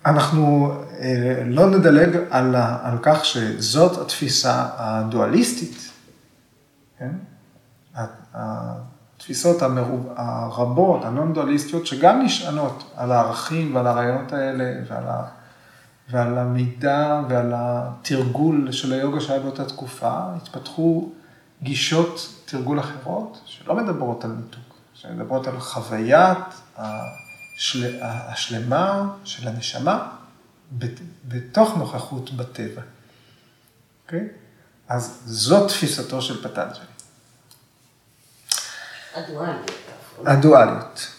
אנחנו 0.06 0.74
לא 1.46 1.70
נדלג 1.70 2.18
על, 2.30 2.56
על 2.56 2.98
כך 3.02 3.26
שזאת 3.26 4.02
התפיסה 4.02 4.68
הדואליסטית, 4.78 5.92
כן? 7.00 7.12
התפיסות 8.34 9.62
המרוב, 9.62 10.10
הרבות, 10.16 11.06
הנון-דואליסטיות, 11.06 11.88
שגם 11.88 12.22
נשענות 12.22 12.92
על 12.96 13.12
הערכים 13.12 13.76
ועל 13.76 13.88
הרעיונות 13.88 14.34
האלה 14.34 14.64
ועל, 14.90 15.04
ה, 15.08 15.24
ועל 16.10 16.38
המידע 16.38 17.22
ועל 17.30 17.54
התרגול 17.56 18.72
של 18.72 18.94
היוגה 18.94 19.22
שהיה 19.22 19.40
באותה 19.40 19.66
תקופה, 19.66 20.36
התפתחו 20.36 21.12
גישות 21.64 22.44
תרגול 22.46 22.80
אחרות 22.80 23.42
שלא 23.46 23.76
מדברות 23.76 24.26
על 24.26 24.32
ניתוק, 24.32 24.76
שמדברות 24.94 25.48
על 25.48 25.60
חוויית 25.60 26.38
השל, 26.78 28.00
השלמה 28.02 29.10
של 29.24 29.48
הנשמה 29.48 30.10
בתוך 31.28 31.78
נוכחות 31.78 32.32
בטבע. 32.34 32.82
אוקיי? 34.06 34.20
Okay? 34.20 34.24
אז 34.88 35.22
זאת 35.26 35.68
תפיסתו 35.70 36.22
של 36.22 36.44
פטנג'לי. 36.44 36.86
הדואליות. 39.16 39.72
הדואליות. 40.26 41.17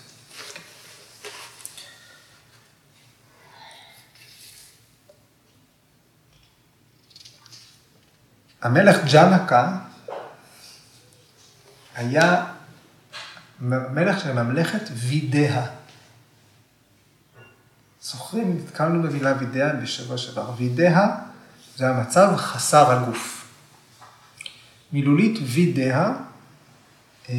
המלך 8.69 8.97
ג'נקה 9.13 9.79
היה 11.95 12.47
מלך 13.61 14.21
של 14.21 14.33
ממלכת 14.33 14.83
וידאה. 14.95 15.67
זוכרים, 18.03 18.59
נתקלנו 18.59 19.03
במילה 19.03 19.35
וידאה 19.39 19.73
בשבוע 19.73 20.19
שעבר. 20.19 20.51
וידאה 20.57 21.07
זה 21.77 21.89
המצב 21.89 22.37
חסר 22.37 22.93
הגוף. 22.93 23.49
מילולית 24.93 25.39
וידאה, 25.43 26.13
אה, 27.29 27.35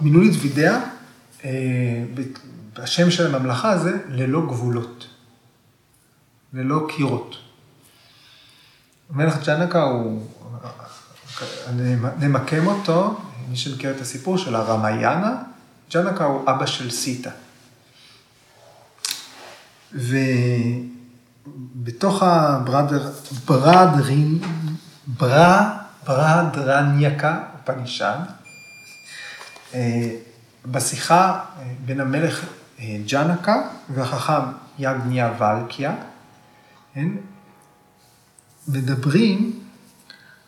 מילולית 0.00 0.32
וידאה, 0.42 0.80
אה, 1.44 2.04
השם 2.76 3.10
של 3.10 3.34
הממלכה 3.34 3.78
זה 3.78 3.98
ללא 4.08 4.46
גבולות, 4.46 5.06
ללא 6.52 6.86
קירות. 6.96 7.36
המלך 9.14 9.46
ג'נקה 9.46 9.82
הוא, 9.82 10.28
נמקם 12.18 12.66
אותו, 12.66 13.20
מי 13.48 13.56
שמכיר 13.56 13.90
את 13.90 14.00
הסיפור 14.00 14.38
של 14.38 14.54
הרמיינה, 14.54 15.32
ג'נקה 15.94 16.24
הוא 16.24 16.50
אבא 16.50 16.66
של 16.66 16.90
סיטה. 16.90 17.30
ובתוך 21.82 22.22
הבראדר, 22.22 23.10
ברדרין, 23.44 24.38
ברה, 25.06 25.78
ברדרניאקה, 26.06 27.42
פנישן, 27.64 28.18
אה, 29.74 30.10
בשיחה 30.66 31.40
אה, 31.58 31.64
בין 31.86 32.00
המלך 32.00 32.44
אה, 32.78 32.96
ג'נקה 33.06 33.62
והחכם 33.94 34.42
יגניה 34.78 35.32
ולקיה, 35.38 35.94
כן? 36.94 37.08
מדברים 38.68 39.60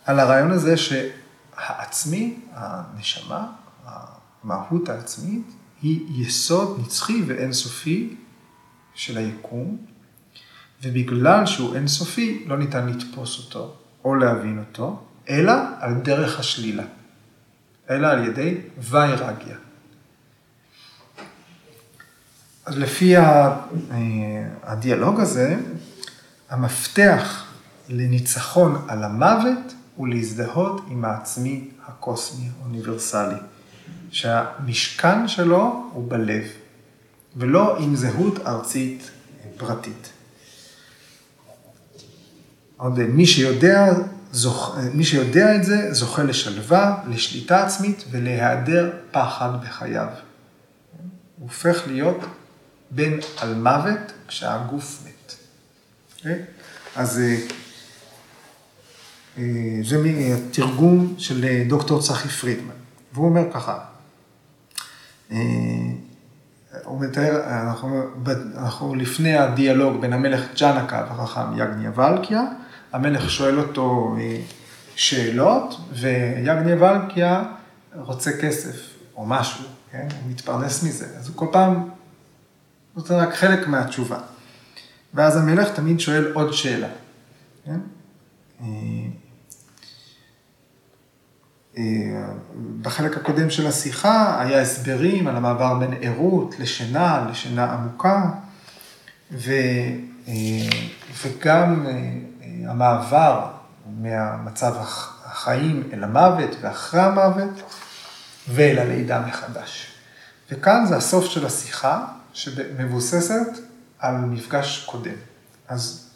על 0.05 0.19
הרעיון 0.19 0.51
הזה 0.51 0.75
שהעצמי, 0.77 2.39
הנשמה, 2.51 3.47
המהות 3.85 4.89
העצמית, 4.89 5.47
היא 5.81 6.25
יסוד 6.25 6.79
נצחי 6.81 7.23
ואינסופי 7.27 8.15
של 8.93 9.17
היקום, 9.17 9.77
ובגלל 10.83 11.45
שהוא 11.45 11.75
אינסופי, 11.75 12.43
לא 12.47 12.57
ניתן 12.57 12.87
לתפוס 12.87 13.37
אותו 13.37 13.75
או 14.05 14.15
להבין 14.15 14.59
אותו, 14.59 15.03
אלא 15.29 15.53
על 15.79 15.93
דרך 15.93 16.39
השלילה, 16.39 16.83
אלא 17.89 18.07
על 18.07 18.27
ידי 18.27 18.57
ויירגיה. 18.77 19.57
אז 22.65 22.77
לפי 22.77 23.17
אה, 23.17 23.57
הדיאלוג 24.63 25.19
הזה, 25.19 25.59
המפתח 26.49 27.46
לניצחון 27.89 28.85
על 28.87 29.03
המוות 29.03 29.73
הוא 29.95 30.07
להזדהות 30.07 30.81
עם 30.89 31.05
העצמי 31.05 31.69
הקוסמי, 31.85 32.49
האוניברסלי, 32.61 33.39
שהמשכן 34.11 35.27
שלו 35.27 35.89
הוא 35.93 36.09
בלב, 36.09 36.43
ולא 37.35 37.77
עם 37.77 37.95
זהות 37.95 38.39
ארצית 38.47 39.11
פרטית. 39.57 40.09
עוד 42.77 42.99
מי 42.99 43.25
שיודע, 43.25 43.93
זוכ... 44.31 44.77
מי 44.93 45.03
שיודע 45.03 45.55
את 45.55 45.63
זה 45.63 45.93
זוכה 45.93 46.23
לשלווה, 46.23 47.03
לשליטה 47.07 47.65
עצמית 47.65 48.03
ולהיעדר 48.11 48.91
פחד 49.11 49.49
בחייו. 49.63 50.07
הוא 51.39 51.47
הופך 51.47 51.87
להיות 51.87 52.19
בן 52.91 53.17
על 53.37 53.53
מוות 53.53 54.11
כשהגוף 54.27 55.03
מת. 55.05 55.31
Okay? 55.31 56.17
אוקיי? 56.17 56.43
אז 56.95 57.19
אה, 57.19 57.37
זה 59.83 59.97
מתרגום 60.03 61.13
של 61.17 61.45
אה, 61.45 61.63
דוקטור 61.67 62.01
צחי 62.01 62.27
פרידמן, 62.27 62.73
והוא 63.13 63.25
אומר 63.25 63.51
ככה, 63.53 63.79
הוא 66.83 67.01
מתאר, 67.01 67.43
אנחנו, 67.45 68.01
אנחנו 68.57 68.95
לפני 68.95 69.37
הדיאלוג 69.37 70.01
בין 70.01 70.13
המלך 70.13 70.41
ג'נקה 70.61 71.05
והחכם 71.09 71.53
יגניה 71.53 71.91
ולקיה, 71.95 72.43
המלך 72.93 73.29
שואל 73.29 73.59
אותו 73.59 74.17
שאלות, 74.95 75.79
ויגניה 75.91 76.75
ולקיה 76.79 77.43
רוצה 77.95 78.31
כסף 78.41 78.75
או 79.15 79.25
משהו, 79.25 79.63
כן? 79.91 80.07
הוא 80.21 80.31
מתפרנס 80.31 80.83
מזה, 80.83 81.05
אז 81.19 81.27
הוא 81.27 81.35
כל 81.35 81.47
פעם 81.51 81.89
נותן 82.95 83.13
רק 83.13 83.33
חלק 83.33 83.67
מהתשובה. 83.67 84.19
ואז 85.13 85.37
המלך 85.37 85.69
תמיד 85.69 85.99
שואל 85.99 86.31
עוד 86.33 86.53
שאלה. 86.53 86.87
כן? 87.65 87.79
אה, 91.77 91.83
אה, 91.83 92.27
בחלק 92.81 93.17
הקודם 93.17 93.49
של 93.49 93.67
השיחה 93.67 94.41
היה 94.41 94.61
הסברים 94.61 95.27
על 95.27 95.35
המעבר 95.35 95.73
בין 95.73 95.93
ערות 96.01 96.59
לשינה, 96.59 97.27
לשינה 97.31 97.73
עמוקה, 97.73 98.23
ו, 99.31 99.51
אה, 100.27 100.33
וגם 101.23 101.87
המעבר 102.67 103.47
מהמצב 103.99 104.75
החיים 105.25 105.89
אל 105.93 106.03
המוות 106.03 106.55
ואחרי 106.61 107.01
המוות 107.01 107.61
ואל 108.47 108.79
הלידה 108.79 109.19
מחדש. 109.19 109.93
וכאן 110.51 110.85
זה 110.85 110.95
הסוף 110.95 111.25
של 111.25 111.45
השיחה, 111.45 112.05
שמבוססת 112.33 113.47
על 113.99 114.15
מפגש 114.15 114.85
קודם. 114.85 115.15
אז 115.67 116.09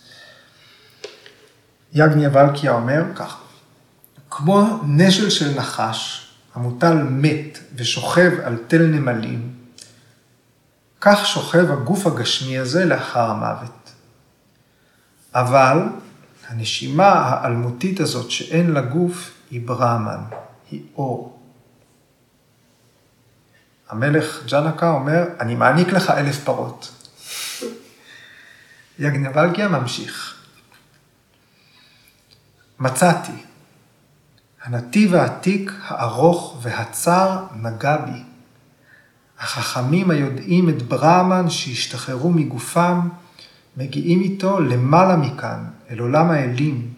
יגניה 1.94 2.30
ולקיה 2.34 2.72
אומר 2.72 3.04
כך, 3.16 3.38
כמו 4.44 4.80
נשל 4.88 5.30
של 5.30 5.54
נחש 5.60 6.28
המוטל 6.56 7.04
מת 7.10 7.60
ושוכב 7.76 8.32
על 8.44 8.58
תל 8.68 8.82
נמלים, 8.82 9.54
כך 11.02 11.26
שוכב 11.26 11.72
הגוף 11.72 12.08
הגשמי 12.08 12.58
הזה 12.58 12.86
לאחר 12.86 13.30
המוות. 13.30 13.92
אבל 15.36 15.78
הנשימה 16.48 17.10
האלמותית 17.10 18.00
הזאת 18.00 18.32
שאין 18.32 18.72
לה 18.72 18.82
גוף 18.82 19.32
היא 19.52 19.68
ברמן, 19.68 20.24
היא 20.72 20.84
אור. 20.96 21.40
המלך 23.90 24.44
ג'נקה 24.46 24.92
אומר, 24.92 25.24
אני 25.40 25.56
מעניק 25.56 25.88
לך 25.88 26.10
אלף 26.10 26.44
פרות. 26.44 26.92
יגנבלגיה 29.00 29.68
ממשיך. 29.68 30.36
מצאתי, 32.80 33.51
הנתיב 34.64 35.16
העתיק, 35.16 35.72
הארוך 35.88 36.58
והצר 36.62 37.46
נגע 37.56 37.98
בי. 37.98 38.24
החכמים 39.40 40.12
היודעים 40.12 40.70
את 40.70 40.82
ברהמן 40.82 41.50
שהשתחררו 41.50 42.32
מגופם, 42.32 43.10
מגיעים 43.78 44.22
איתו 44.22 44.60
למעלה 44.60 45.16
מכאן, 45.16 45.64
אל 45.90 46.00
עולם 46.00 46.32
האלים. 46.32 46.94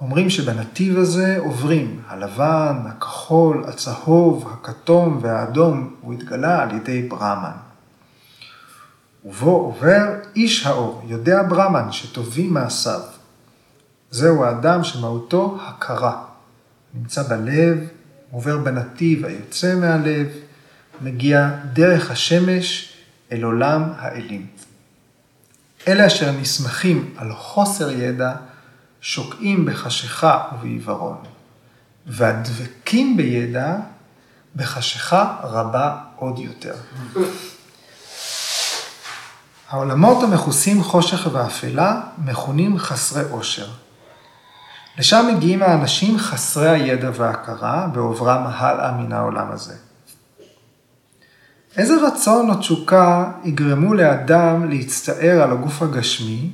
אומרים 0.00 0.30
שבנתיב 0.30 0.98
הזה 0.98 1.36
עוברים 1.38 2.00
הלבן, 2.08 2.76
הכחול, 2.86 3.64
הצהוב, 3.68 4.48
הכתום 4.52 5.18
והאדום, 5.22 5.94
הוא 6.00 6.14
התגלה 6.14 6.62
על 6.62 6.74
ידי 6.76 7.02
ברהמן. 7.02 7.56
ובו 9.24 9.50
עובר 9.50 10.06
איש 10.36 10.66
האור, 10.66 11.02
יודע 11.06 11.42
ברמן 11.42 11.92
שטובים 11.92 12.54
מעשיו. 12.54 13.00
זהו 14.12 14.44
האדם 14.44 14.84
שמהותו 14.84 15.58
הכרה. 15.66 16.24
נמצא 16.94 17.22
בלב, 17.22 17.78
עובר 18.30 18.58
בנתיב 18.58 19.24
היוצא 19.24 19.74
מהלב, 19.74 20.26
מגיע 21.00 21.50
דרך 21.72 22.10
השמש 22.10 22.92
אל 23.32 23.42
עולם 23.42 23.92
האלים. 23.96 24.46
אלה 25.88 26.06
אשר 26.06 26.32
נסמכים 26.32 27.14
על 27.16 27.34
חוסר 27.34 27.90
ידע, 27.90 28.32
שוקעים 29.00 29.64
בחשיכה 29.64 30.48
ובעיוורון, 30.54 31.18
והדבקים 32.06 33.16
בידע, 33.16 33.76
בחשיכה 34.56 35.36
רבה 35.42 35.96
עוד 36.16 36.38
יותר. 36.38 36.74
העולמות 39.68 40.22
המכוסים 40.22 40.82
חושך 40.82 41.28
ואפלה 41.32 42.00
מכונים 42.24 42.78
חסרי 42.78 43.22
עושר. 43.30 43.68
לשם 44.98 45.34
מגיעים 45.34 45.62
האנשים 45.62 46.18
חסרי 46.18 46.68
הידע 46.68 47.10
וההכרה 47.14 47.88
בעוברם 47.92 48.42
הלאה 48.46 48.92
מן 48.92 49.12
העולם 49.12 49.50
הזה. 49.50 49.74
איזה 51.76 51.94
רצון 52.06 52.50
או 52.50 52.54
תשוקה 52.54 53.32
יגרמו 53.44 53.94
לאדם 53.94 54.70
להצטער 54.70 55.42
על 55.42 55.50
הגוף 55.50 55.82
הגשמי, 55.82 56.50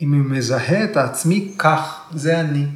אם 0.00 0.14
הוא 0.14 0.30
מזהה 0.30 0.84
את 0.84 0.96
העצמי 0.96 1.54
כך, 1.58 2.00
זה 2.10 2.40
אני. 2.40 2.66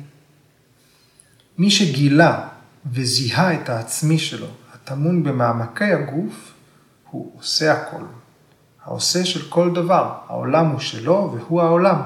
מי 1.58 1.70
שגילה 1.70 2.48
וזיהה 2.92 3.54
את 3.54 3.68
העצמי 3.68 4.18
שלו, 4.18 4.46
הטמון 4.74 5.22
במעמקי 5.22 5.84
הגוף, 5.84 6.52
הוא 7.10 7.32
עושה 7.38 7.72
הכל. 7.72 8.04
העושה 8.84 9.24
של 9.24 9.48
כל 9.48 9.74
דבר, 9.74 10.14
העולם 10.28 10.66
הוא 10.66 10.80
שלו 10.80 11.36
והוא 11.36 11.62
העולם. 11.62 12.00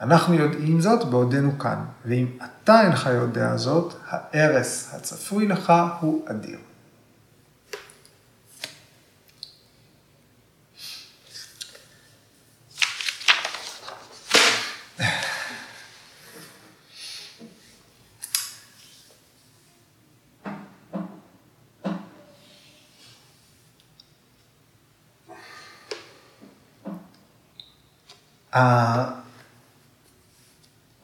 אנחנו 0.00 0.34
יודעים 0.34 0.80
זאת 0.80 1.04
בעודנו 1.04 1.58
כאן, 1.58 1.84
ואם 2.04 2.26
אתה 2.44 2.82
אינך 2.82 3.06
יודע 3.14 3.56
זאת, 3.56 3.94
ההרס 4.08 4.94
הצפוי 4.94 5.48
לך 5.48 5.72
הוא 6.00 6.24
אדיר. 6.28 6.58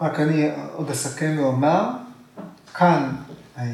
רק 0.03 0.21
אני 0.21 0.49
עוד 0.73 0.91
אסכם 0.91 1.35
ואומר, 1.39 1.91
כאן, 2.75 3.17
אה, 3.59 3.65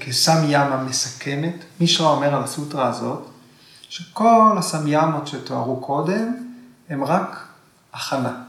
כסמי-ימה 0.00 0.84
מסכמת, 0.84 1.54
מישרא 1.80 2.06
אומר 2.06 2.34
על 2.34 2.42
הסוטרה 2.42 2.88
הזאת, 2.88 3.28
שכל 3.88 4.54
הסמי-ימות 4.58 5.26
שתוארו 5.26 5.80
קודם, 5.80 6.34
הם 6.88 7.04
רק 7.04 7.46
הכנה. 7.92 8.42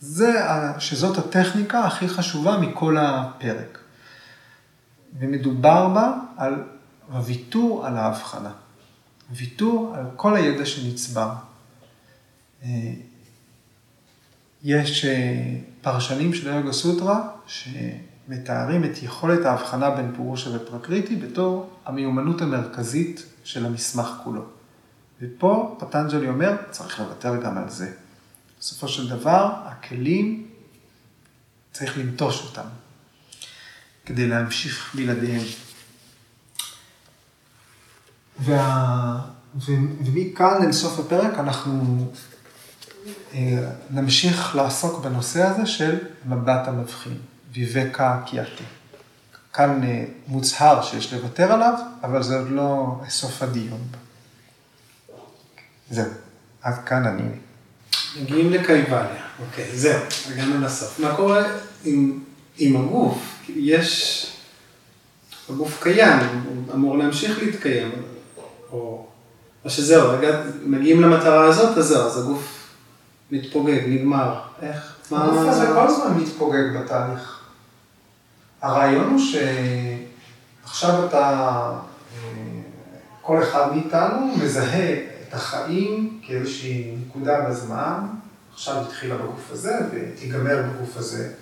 זה, 0.00 0.32
שזאת 0.78 1.18
הטכניקה 1.18 1.84
הכי 1.84 2.08
חשובה 2.08 2.58
מכל 2.58 2.96
הפרק. 2.98 3.78
ומדובר 5.18 5.88
בה 5.88 6.12
על 6.36 6.62
הוויתור 7.12 7.86
על 7.86 7.96
ההבחנה. 7.96 8.50
ויתור 9.30 9.94
על 9.96 10.06
כל 10.16 10.36
הידע 10.36 10.66
שנצבר. 10.66 11.30
אה, 12.62 12.68
יש 14.64 15.04
אה, 15.04 15.56
פרשנים 15.84 16.34
של 16.34 16.46
יוגה 16.46 16.72
סוטרה 16.72 17.28
שמתארים 17.46 18.84
את 18.84 19.02
יכולת 19.02 19.46
ההבחנה 19.46 19.90
בין 19.90 20.12
פורושה 20.16 20.50
ופרקריטי 20.56 21.16
בתור 21.16 21.70
המיומנות 21.84 22.42
המרכזית 22.42 23.24
של 23.44 23.66
המסמך 23.66 24.08
כולו. 24.24 24.42
ופה 25.20 25.76
פטנג'לי 25.80 26.28
אומר, 26.28 26.56
צריך 26.70 27.00
לוותר 27.00 27.42
גם 27.42 27.58
על 27.58 27.70
זה. 27.70 27.92
בסופו 28.60 28.88
של 28.88 29.08
דבר, 29.08 29.54
הכלים, 29.64 30.46
צריך 31.72 31.98
לנטוש 31.98 32.42
אותם 32.42 32.68
כדי 34.06 34.28
להמשיך 34.28 34.94
בלעדיהם. 34.94 35.44
וה... 38.40 39.20
ומכאן 40.04 40.62
אל 40.62 40.72
סוף 40.72 40.98
הפרק 40.98 41.38
אנחנו 41.38 42.06
נמשיך 43.90 44.56
לעסוק 44.56 45.04
בנושא 45.04 45.42
הזה 45.42 45.66
של 45.66 45.98
מבט 46.26 46.68
המבחין, 46.68 47.18
ויבקה 47.52 48.20
קיאטי. 48.26 48.64
כאן 49.52 49.80
אה, 49.84 50.04
מוצהר 50.26 50.82
שיש 50.82 51.12
לוותר 51.12 51.52
עליו, 51.52 51.74
אבל 52.02 52.22
זה 52.22 52.38
עוד 52.38 52.50
לא 52.50 52.96
סוף 53.08 53.42
הדיון. 53.42 53.80
זהו, 55.90 56.10
עד 56.62 56.74
כאן 56.86 57.06
אני. 57.06 57.28
מגיעים 58.22 58.50
לקייבליה, 58.50 59.26
אוקיי, 59.46 59.76
זהו, 59.76 60.00
הגענו 60.30 60.60
לסוף. 60.60 61.00
מה 61.00 61.16
קורה 61.16 61.44
עם, 61.84 62.20
עם 62.58 62.76
הגוף? 62.76 63.38
יש, 63.48 64.26
הגוף 65.48 65.82
קיים, 65.82 66.44
הוא 66.44 66.74
אמור 66.74 66.98
להמשיך 66.98 67.38
להתקיים, 67.38 67.92
או, 68.72 69.06
או 69.64 69.70
שזהו, 69.70 70.12
מגיעים 70.64 71.02
למטרה 71.02 71.46
הזאת, 71.46 71.78
אז 71.78 71.84
זהו, 71.84 72.06
אז 72.06 72.18
הגוף 72.18 72.63
מתפוגג, 73.30 73.82
נגמר. 73.86 74.40
איך? 74.62 74.96
מה... 75.10 75.24
הגוף 75.24 75.48
הזה 75.48 75.66
כל 75.66 75.86
הזמן 75.86 76.18
מתפוגג 76.22 76.76
בתהליך. 76.76 77.40
הרעיון 78.62 79.10
הוא 79.10 79.20
שעכשיו 80.64 81.06
אתה, 81.06 81.20
אה, 81.20 82.28
כל 83.22 83.42
אחד 83.42 83.72
מאיתנו 83.74 84.36
מזהה 84.36 84.92
את 84.92 85.34
החיים 85.34 86.20
כאיזושהי 86.22 86.96
נקודה 87.06 87.40
בזמן, 87.40 88.00
עכשיו 88.52 88.82
התחילה 88.82 89.16
בגוף 89.16 89.50
הזה 89.52 89.78
ותיגמר 89.92 90.62
בגוף 90.62 90.96
הזה, 90.96 91.32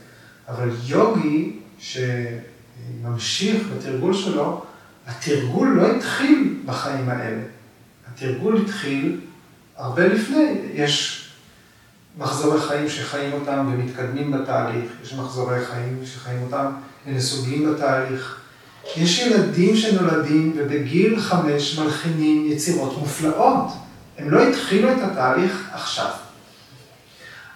אבל 0.48 0.70
יוגי 0.86 1.58
שממשיך 1.78 3.66
בתרגול 3.76 4.14
שלו, 4.14 4.64
התרגול 5.06 5.68
לא 5.68 5.96
התחיל 5.96 6.60
בחיים 6.64 7.08
האלה. 7.08 7.42
התרגול 8.12 8.62
התחיל 8.64 9.20
הרבה 9.76 10.06
לפני. 10.08 10.54
יש 10.74 11.21
מחזורי 12.18 12.60
חיים 12.60 12.88
שחיים 12.88 13.32
אותם 13.32 13.72
ומתקדמים 13.72 14.30
בתהליך, 14.30 14.92
יש 15.02 15.14
מחזורי 15.14 15.64
חיים 15.64 16.00
שחיים 16.04 16.42
אותם 16.42 16.66
ונסוגים 17.06 17.72
בתהליך. 17.72 18.38
יש 18.96 19.18
ילדים 19.18 19.76
שנולדים 19.76 20.52
ובגיל 20.56 21.20
חמש 21.20 21.78
מלחינים 21.78 22.52
יצירות 22.52 22.98
מופלאות. 22.98 23.72
הם 24.18 24.30
לא 24.30 24.42
התחילו 24.42 24.92
את 24.92 24.98
התהליך 25.02 25.68
עכשיו. 25.72 26.10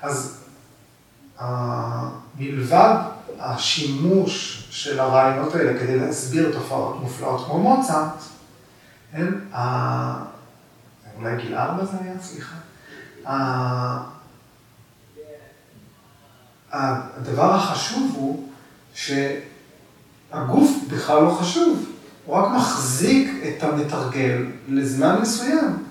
אז 0.03 0.39
מלבד 2.39 2.97
השימוש 3.39 4.67
של 4.71 5.01
הרעיונות 5.01 5.55
האלה 5.55 5.81
כדי 5.81 5.99
להסביר 5.99 6.53
תופעות 6.53 7.01
מופלאות 7.01 7.47
כמו 7.47 7.59
מוצרט, 7.59 8.23
הם, 9.13 9.41
אולי 11.19 11.37
גיל 11.43 11.55
ארבע 11.55 11.85
זה 11.85 11.97
היה, 12.01 12.15
סליחה, 12.23 12.57
הדבר 16.73 17.55
החשוב 17.55 18.13
הוא 18.15 18.49
שהגוף 18.95 20.71
בכלל 20.91 21.23
לא 21.23 21.31
חשוב, 21.31 21.87
הוא 22.25 22.37
רק 22.37 22.53
מחזיק 22.57 23.31
את 23.49 23.63
המתרגל 23.63 24.47
לזמן 24.69 25.19
מסוים. 25.23 25.87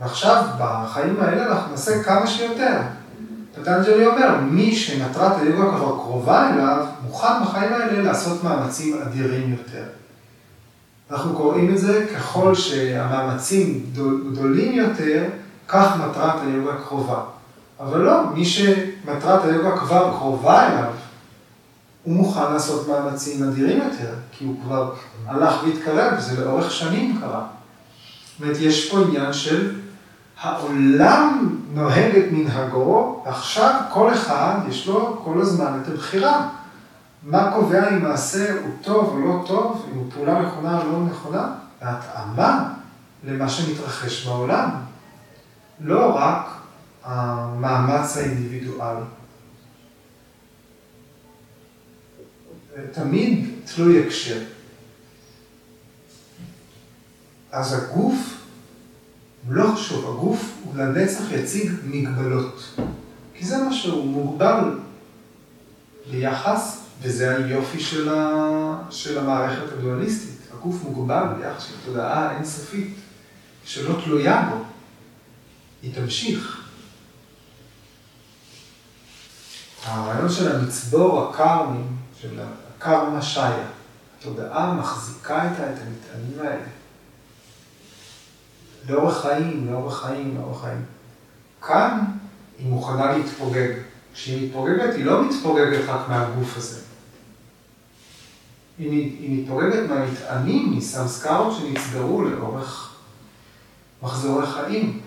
ועכשיו, 0.00 0.44
בחיים 0.58 1.20
האלה 1.20 1.46
אנחנו 1.46 1.70
נעשה 1.70 2.02
כמה 2.02 2.26
שיותר. 2.26 2.80
פטנג'לי 3.54 4.06
אומר, 4.06 4.40
מי 4.40 4.76
שמטרת 4.76 5.40
היוגה 5.40 5.76
כבר 5.76 5.96
קרובה 5.96 6.50
אליו, 6.50 6.86
מוכן 7.06 7.42
בחיים 7.42 7.72
האלה 7.72 8.02
לעשות 8.02 8.44
מאמצים 8.44 9.02
אדירים 9.02 9.50
יותר. 9.50 9.84
אנחנו 11.10 11.36
קוראים 11.36 11.74
את 11.74 11.78
זה 11.78 12.06
ככל 12.16 12.54
שהמאמצים 12.54 13.86
גדולים 14.32 14.72
יותר, 14.72 15.24
כך 15.68 15.96
מטרת 15.96 16.40
היוגה 16.46 16.72
קרובה. 16.88 17.22
אבל 17.80 18.00
לא, 18.00 18.22
מי 18.34 18.44
שמטרת 18.44 19.44
היוגה 19.44 19.78
כבר 19.78 20.16
קרובה 20.18 20.66
אליו, 20.66 20.92
הוא 22.02 22.14
מוכן 22.14 22.52
לעשות 22.52 22.88
מאמצים 22.88 23.48
אדירים 23.48 23.78
יותר, 23.78 24.14
כי 24.32 24.44
הוא 24.44 24.56
כבר 24.62 24.94
הלך 25.26 25.54
והתקרב, 25.64 26.18
זה 26.18 26.44
לאורך 26.44 26.70
שנים 26.70 27.20
קרה. 27.20 27.46
זאת 28.24 28.40
אומרת, 28.40 28.56
יש 28.60 28.90
פה 28.90 29.00
עניין 29.00 29.32
של 29.32 29.74
העולם 30.40 31.56
נוהג 31.74 32.16
את 32.16 32.24
מנהגו, 32.32 33.22
ועכשיו 33.26 33.80
כל 33.92 34.12
אחד 34.12 34.58
יש 34.68 34.86
לו 34.86 35.20
כל 35.24 35.40
הזמן 35.40 35.80
את 35.82 35.88
הבחירה. 35.88 36.48
מה 37.22 37.50
קובע 37.54 37.88
אם 37.88 38.02
מעשה 38.02 38.52
הוא 38.52 38.70
טוב 38.82 39.08
או 39.08 39.20
לא 39.20 39.44
טוב, 39.46 39.86
אם 39.92 39.98
הוא 39.98 40.06
פעולה 40.14 40.42
נכונה 40.42 40.82
או 40.82 40.92
לא 40.92 40.98
נכונה? 41.10 41.48
והתאמה 41.82 42.68
למה 43.24 43.48
שמתרחש 43.48 44.26
בעולם. 44.26 44.70
לא 45.80 46.16
רק 46.16 46.46
המאמץ 47.06 48.16
האינדיבידואלי. 48.16 49.00
תמיד 52.92 53.46
תלוי 53.74 54.02
הקשר. 54.02 54.42
אז 57.50 57.72
הגוף, 57.72 58.16
לא 59.48 59.72
חשוב, 59.74 60.10
הגוף 60.10 60.52
הוא 60.64 60.74
לנצח 60.76 61.32
יציג 61.32 61.72
מגבלות. 61.84 62.76
כי 63.34 63.46
זה 63.46 63.58
מה 63.58 63.72
שהוא 63.74 64.06
מוגבל 64.06 64.78
ביחס, 66.10 66.82
וזה 67.02 67.36
היופי 67.36 67.80
של, 67.80 68.08
ה... 68.08 68.82
של 68.90 69.18
המערכת 69.18 69.72
הדואליסטית. 69.72 70.36
הגוף 70.52 70.82
מוגבל 70.82 71.24
ביחס 71.38 71.66
לתודעה 71.72 72.36
אינסופית, 72.36 72.94
שלא 73.64 74.00
תלויה 74.04 74.50
בו. 74.50 74.64
היא 75.82 75.94
תמשיך. 75.94 76.65
הרעיון 79.86 80.28
של 80.28 80.56
המצבור 80.56 81.28
הקרמים, 81.28 81.96
של 82.20 82.40
הקרמה 82.40 83.22
שיה, 83.22 83.64
התודעה 84.18 84.74
מחזיקה 84.74 85.42
איתה 85.42 85.62
את 85.62 85.78
המטענים 85.78 86.38
האלה. 86.40 86.66
לאורך 88.88 89.20
חיים, 89.22 89.68
לאורך 89.70 90.02
חיים, 90.02 90.36
לאורך 90.36 90.60
חיים. 90.60 90.84
כאן 91.66 92.00
היא 92.58 92.68
מוכנה 92.68 93.16
להתפוגג. 93.16 93.72
כשהיא 94.14 94.48
מתפוגגת, 94.48 94.94
היא 94.94 95.04
לא 95.04 95.24
מתפוגגת 95.28 95.88
רק 95.88 96.08
מהגוף 96.08 96.56
הזה. 96.56 96.80
היא, 98.78 98.90
היא 98.90 99.42
מתפוגגת 99.42 99.88
מהמטענים, 99.88 100.76
מסמסקרות 100.76 101.56
שנצברו 101.58 102.24
לאורך 102.24 102.96
מחזורי 104.02 104.46
חיים. 104.46 105.00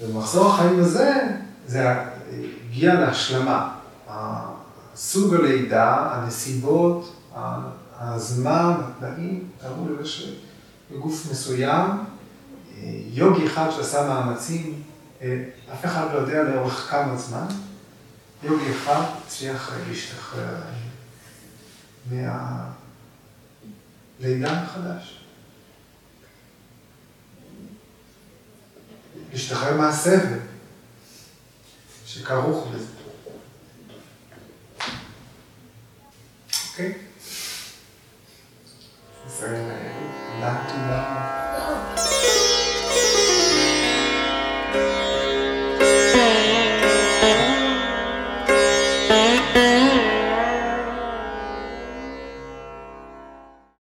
ומחזור 0.00 0.50
החיים 0.50 0.80
הזה, 0.80 1.12
זה 1.66 1.94
הגיע 2.74 2.94
להשלמה. 2.94 3.74
סוג 4.96 5.34
הלידה, 5.34 6.10
הנסיבות, 6.12 7.16
הזמן, 7.98 8.72
התנאים, 8.80 9.48
קראו 9.60 9.88
לזה 9.88 10.08
שבגוף 10.08 11.30
מסוים, 11.30 11.90
יוגי 13.12 13.46
אחד 13.46 13.70
שעשה 13.70 14.08
מאמצים, 14.08 14.82
אף 15.72 15.84
אחד 15.84 16.06
לא 16.12 16.18
יודע 16.18 16.42
לאורך 16.42 16.90
כמה 16.90 17.16
זמן, 17.16 17.46
יוגי 18.42 18.70
אחד 18.70 19.02
הצליח 19.26 19.72
להשתחרר 19.88 20.56
מהלידה 24.20 24.62
מחדש. 24.62 25.20
להשתחרר 29.32 29.76
מהסבל 29.76 30.38
שכרוך 32.13 32.67
בזה. 32.73 32.85
אוקיי? 36.71 36.93
זה 39.27 39.47
תודה, 40.39 40.63
תודה. 40.67 41.62